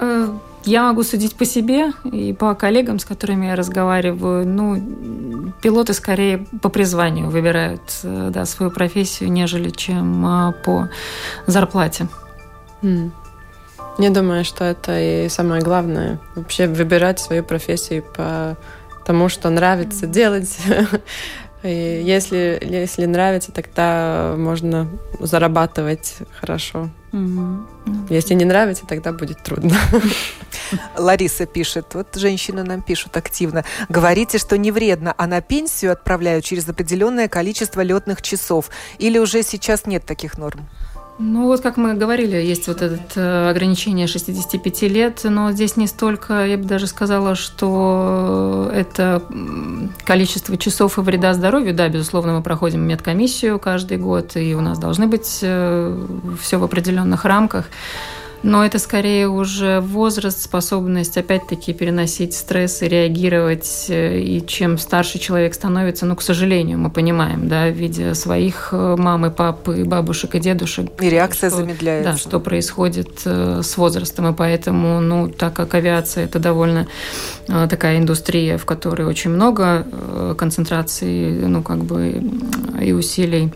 [0.00, 0.28] Э,
[0.64, 4.44] я могу судить по себе и по коллегам, с которыми я разговариваю.
[4.44, 10.88] Ну, пилоты скорее по призванию выбирают э, да, свою профессию, нежели чем а, по
[11.46, 12.08] зарплате.
[12.82, 13.12] Mm.
[13.98, 16.18] Не думаю, что это и самое главное.
[16.34, 18.56] Вообще выбирать свою профессию по
[19.04, 20.58] тому, что нравится делать.
[21.62, 24.88] И если, если нравится, тогда можно
[25.20, 26.90] зарабатывать хорошо.
[27.12, 27.66] Угу.
[28.08, 29.76] Если не нравится, тогда будет трудно.
[30.96, 33.64] Лариса пишет, вот женщины нам пишут активно.
[33.88, 38.70] Говорите, что не вредно, а на пенсию отправляют через определенное количество летных часов.
[38.98, 40.68] Или уже сейчас нет таких норм?
[41.18, 45.86] Ну вот, как мы говорили, есть вот это э, ограничение 65 лет, но здесь не
[45.86, 49.22] столько, я бы даже сказала, что это
[50.04, 51.74] количество часов и вреда здоровью.
[51.74, 56.06] Да, безусловно, мы проходим медкомиссию каждый год, и у нас должны быть э,
[56.40, 57.66] все в определенных рамках.
[58.42, 63.86] Но это скорее уже возраст, способность опять-таки переносить стресс и реагировать.
[63.88, 68.96] Э, и чем старше человек становится, ну, к сожалению, мы понимаем, да, видя своих э,
[68.98, 70.90] мам и пап, и бабушек, и дедушек.
[71.00, 72.12] И реакция что, замедляется.
[72.12, 74.28] Да, что происходит э, с возрастом.
[74.28, 76.86] И поэтому, ну, так как авиация– это довольно
[77.46, 79.86] такая индустрия, в которой очень много
[80.38, 82.22] концентрации, ну, как бы
[82.80, 83.52] и усилий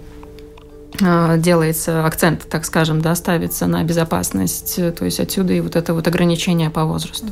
[0.99, 6.07] делается акцент, так скажем, да, ставится на безопасность, то есть отсюда и вот это вот
[6.09, 7.26] ограничение по возрасту.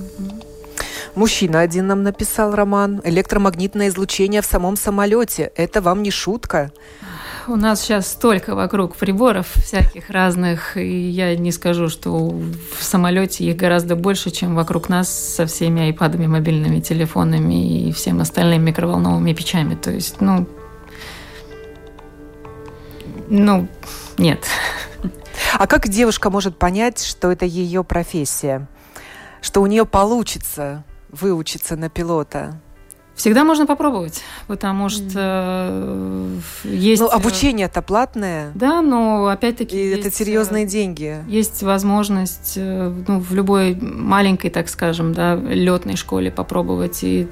[1.14, 5.52] Мужчина один нам написал роман «Электромагнитное излучение в самом самолете».
[5.54, 6.72] Это вам не шутка?
[7.46, 13.44] У нас сейчас столько вокруг приборов всяких разных, и я не скажу, что в самолете
[13.44, 19.34] их гораздо больше, чем вокруг нас со всеми айпадами, мобильными телефонами и всем остальными микроволновыми
[19.34, 19.74] печами.
[19.74, 20.48] То есть, ну,
[23.28, 23.68] ну,
[24.18, 24.44] нет.
[25.58, 28.66] А как девушка может понять, что это ее профессия?
[29.40, 32.60] Что у нее получится выучиться на пилота?
[33.16, 37.00] Всегда можно попробовать, потому что э, есть...
[37.00, 38.50] Ну, обучение-то платное.
[38.54, 39.76] Да, но опять-таки...
[39.76, 41.18] И есть, это серьезные деньги.
[41.28, 47.04] Есть возможность э, ну, в любой маленькой, так скажем, да, летной школе попробовать.
[47.04, 47.28] И,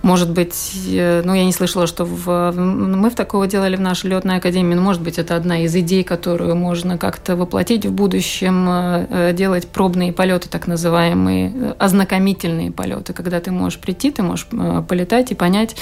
[0.00, 4.38] может быть, ну, я не слышала, что в, мы в такого делали в нашей летной
[4.38, 9.68] академии, но, может быть, это одна из идей, которую можно как-то воплотить в будущем, делать
[9.68, 14.46] пробные полеты, так называемые, ознакомительные полеты, когда ты можешь прийти, ты можешь
[14.86, 15.76] полетать и понять,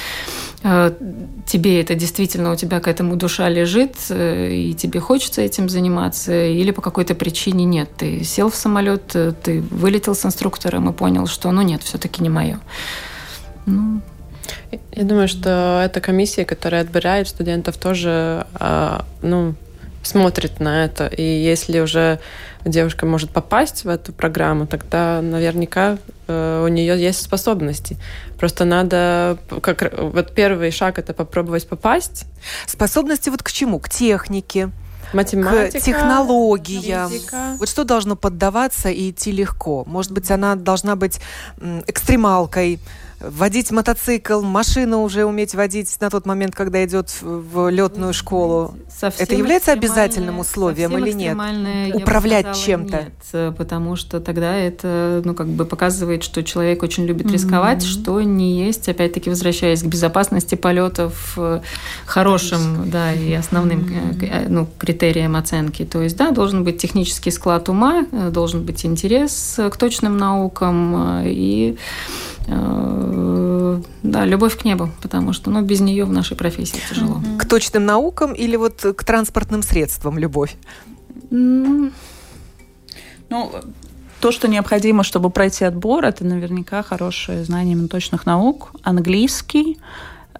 [0.62, 0.92] э,
[1.46, 6.46] тебе это действительно, у тебя к этому душа лежит, э, и тебе хочется этим заниматься,
[6.46, 7.90] или по какой-то причине нет.
[7.96, 12.22] Ты сел в самолет, э, ты вылетел с инструктором и понял, что ну нет, все-таки
[12.22, 12.58] не мое.
[13.66, 14.00] Ну,
[14.92, 19.54] я думаю, что эта комиссия, которая отбирает студентов, тоже а, ну,
[20.02, 21.06] смотрит на это.
[21.06, 22.20] И если уже
[22.64, 27.96] девушка может попасть в эту программу, тогда наверняка у нее есть способности.
[28.38, 32.26] Просто надо, как вот первый шаг это попробовать попасть.
[32.66, 33.78] Способности вот к чему?
[33.78, 34.70] К технике,
[35.12, 37.10] Математика, к технологиям.
[37.10, 37.56] Физика.
[37.58, 39.84] Вот что должно поддаваться и идти легко?
[39.86, 41.20] Может быть, она должна быть
[41.86, 42.80] экстремалкой,
[43.20, 48.74] водить мотоцикл, машину уже уметь водить на тот момент, когда идет в летную школу.
[48.88, 51.36] Совсем это является обязательным условием или нет?
[51.94, 53.06] Управлять чем-то?
[53.32, 58.02] Нет, потому что тогда это ну, как бы показывает, что человек очень любит рисковать, mm-hmm.
[58.02, 61.38] что не есть, опять-таки, возвращаясь к безопасности полетов,
[62.06, 64.46] хорошим да, и основным mm-hmm.
[64.48, 65.84] ну, критериям оценки.
[65.84, 71.22] То есть, да, должен быть технический склад ума, э, должен быть интерес к точным наукам
[71.24, 71.76] и Э,
[72.46, 77.20] да, любовь к небу, потому что ну, без нее в нашей профессии тяжело.
[77.38, 80.56] К точным наукам или вот к транспортным средствам любовь?
[81.30, 81.90] Ну,
[84.20, 89.78] то, что необходимо, чтобы пройти отбор, это наверняка хорошее знание точных наук, английский,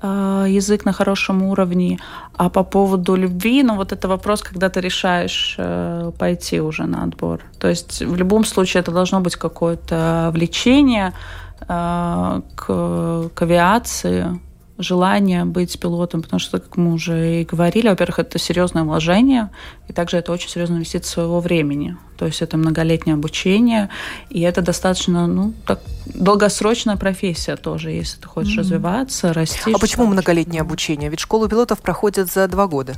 [0.01, 1.99] э, язык на хорошем уровне.
[2.37, 7.03] А по поводу любви, ну вот это вопрос, когда ты решаешь э, пойти уже на
[7.03, 7.41] отбор.
[7.59, 14.41] То есть в любом случае это должно быть какое-то влечение, Э, к, к авиации,
[14.79, 19.51] желание быть пилотом, потому что, как мы уже и говорили, во-первых, это серьезное вложение,
[19.89, 21.97] и также это очень серьезная инвестиция своего времени.
[22.19, 23.89] То есть это многолетнее обучение,
[24.31, 28.61] и это достаточно ну, так, долгосрочная профессия тоже, если ты хочешь mm-hmm.
[28.61, 29.73] развиваться, расти.
[29.73, 31.09] А почему многолетнее обучение?
[31.09, 32.95] Ведь школу пилотов проходят за два года.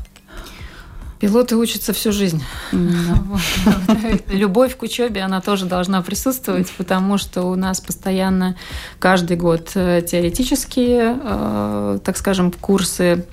[1.18, 2.42] Пилоты учатся всю жизнь.
[4.28, 8.56] Любовь к учебе, она тоже должна присутствовать, потому что у нас постоянно
[8.98, 13.24] каждый год э, теоретические, э, так скажем, курсы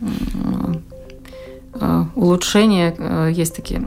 [1.74, 3.30] э, улучшения.
[3.32, 3.86] Есть такие,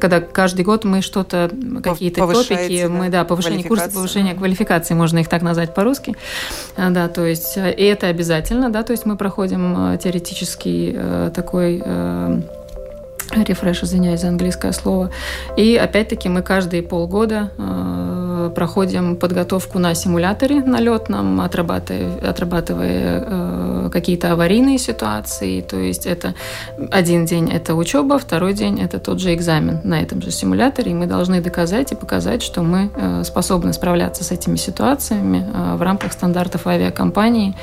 [0.00, 1.50] когда каждый год мы что-то,
[1.82, 6.16] какие-то топики, мы, да, повышение курса, повышение квалификации, можно их так назвать по-русски,
[6.76, 11.82] да, то есть, и это обязательно, да, то есть мы проходим теоретический такой
[13.42, 15.10] рефреш, извиняюсь за английское слово.
[15.56, 23.90] И опять-таки мы каждые полгода э, проходим подготовку на симуляторе на летном, отрабатывая, отрабатывая э,
[23.92, 25.60] какие-то аварийные ситуации.
[25.60, 26.34] То есть это
[26.90, 30.92] один день это учеба, второй день это тот же экзамен на этом же симуляторе.
[30.92, 35.76] И мы должны доказать и показать, что мы э, способны справляться с этими ситуациями э,
[35.76, 37.54] в рамках стандартов авиакомпании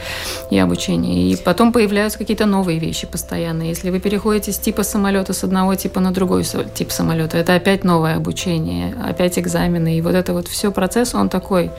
[0.50, 1.32] и обучения.
[1.32, 3.64] И потом появляются какие-то новые вещи постоянно.
[3.64, 6.44] Если вы переходите с типа самолета с одного одного типа на другой
[6.74, 7.38] тип самолета.
[7.38, 9.98] Это опять новое обучение, опять экзамены.
[9.98, 11.70] И вот это вот все процесс, он такой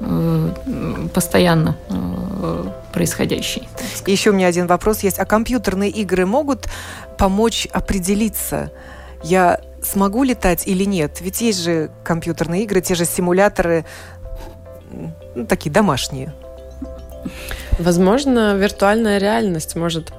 [0.00, 0.48] э,
[1.14, 3.68] постоянно э, происходящий.
[4.06, 5.18] Еще у меня один вопрос есть.
[5.18, 6.68] А компьютерные игры могут
[7.16, 8.70] помочь определиться,
[9.24, 11.20] я смогу летать или нет?
[11.22, 13.84] Ведь есть же компьютерные игры, те же симуляторы,
[15.34, 16.34] ну, такие домашние.
[17.78, 20.12] Возможно, виртуальная реальность может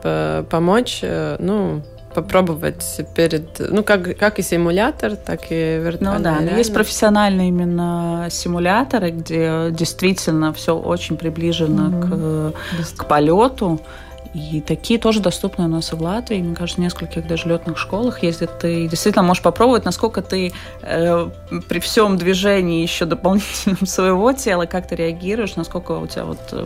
[0.50, 1.84] помочь, э, ну,
[2.14, 6.18] попробовать перед, ну, как, как и симулятор, так и виртуальный.
[6.18, 6.58] Ну да, реальность.
[6.58, 12.54] есть профессиональные именно симуляторы, где действительно все очень приближено mm-hmm.
[12.96, 13.80] к, к полету.
[14.34, 16.42] И такие тоже доступны у нас и в Латвии.
[16.42, 18.60] Мне кажется, в нескольких даже летных школах ездят.
[18.60, 21.30] Ты действительно можешь попробовать, насколько ты э,
[21.68, 26.66] при всем движении еще дополнительном своего тела, как ты реагируешь, насколько у тебя вот э,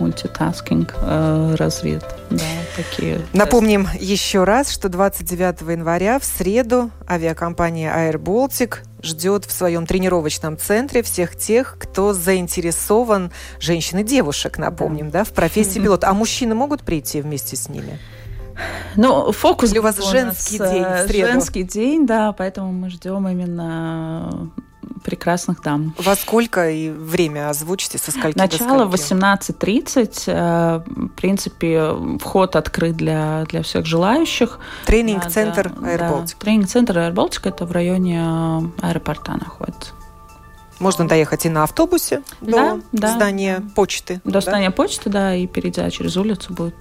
[0.00, 2.04] мультитаскинг э, развит.
[2.30, 2.44] Да,
[2.76, 9.86] такие Напомним еще раз, что 29 января в среду авиакомпания Air Baltic ждет в своем
[9.86, 16.08] тренировочном центре всех тех, кто заинтересован, женщин и девушек, напомним, да, да в профессии пилота.
[16.08, 17.98] А мужчины могут прийти вместе с ними?
[18.96, 21.32] Ну, фокус Или у вас женский день в э, среду?
[21.32, 24.50] Женский день, да, поэтому мы ждем именно
[25.02, 25.94] прекрасных дам.
[25.98, 30.22] Во сколько и время озвучите, со скольки Начало 18.30.
[30.26, 34.58] Э, в принципе, вход открыт для, для всех желающих.
[34.86, 39.92] Тренинг-центр да, Air Да, тренинг-центр Baltic, это в районе э, аэропорта находится.
[40.78, 43.70] Можно доехать и на автобусе до да, здания да.
[43.74, 44.20] почты.
[44.24, 44.40] До да?
[44.40, 46.76] здания почты, да, и перейдя через улицу будет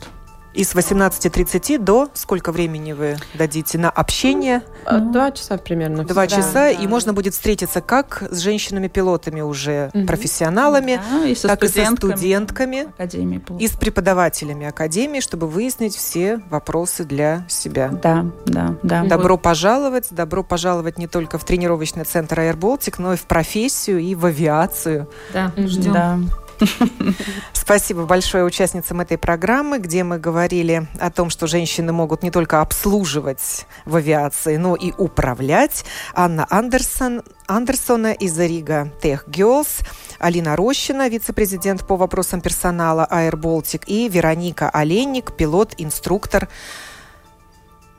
[0.54, 4.64] и с 18.30 до сколько времени вы дадите на общение?
[4.90, 6.04] Ну, Два часа примерно.
[6.04, 6.72] Два да, часа, да.
[6.72, 10.06] и можно будет встретиться как с женщинами-пилотами уже угу.
[10.06, 15.96] профессионалами, да, и со так и со студентками, Академии и с преподавателями Академии, чтобы выяснить
[15.96, 17.90] все вопросы для себя.
[17.90, 19.04] Да, да, да.
[19.04, 19.42] Добро вот.
[19.42, 24.16] пожаловать, добро пожаловать не только в тренировочный центр Air Baltic, но и в профессию, и
[24.16, 25.08] в авиацию.
[25.34, 25.94] Да, ждем.
[25.94, 26.20] Да.
[27.54, 32.62] Спасибо большое участницам этой программы, где мы говорили о том, что женщины могут не только
[32.62, 35.86] обслуживать в авиации, но и управлять.
[36.14, 39.86] Анна Андерсон, Андерсона из Рига Tech Girls,
[40.20, 46.50] Алина Рощина, вице-президент по вопросам персонала Air Baltic, и Вероника Оленник, пилот-инструктор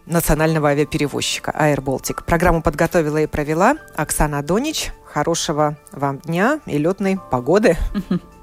[0.07, 2.25] национального авиаперевозчика Air Baltic.
[2.25, 4.93] Программу подготовила и провела Оксана Донич.
[5.05, 7.77] Хорошего вам дня и летной погоды.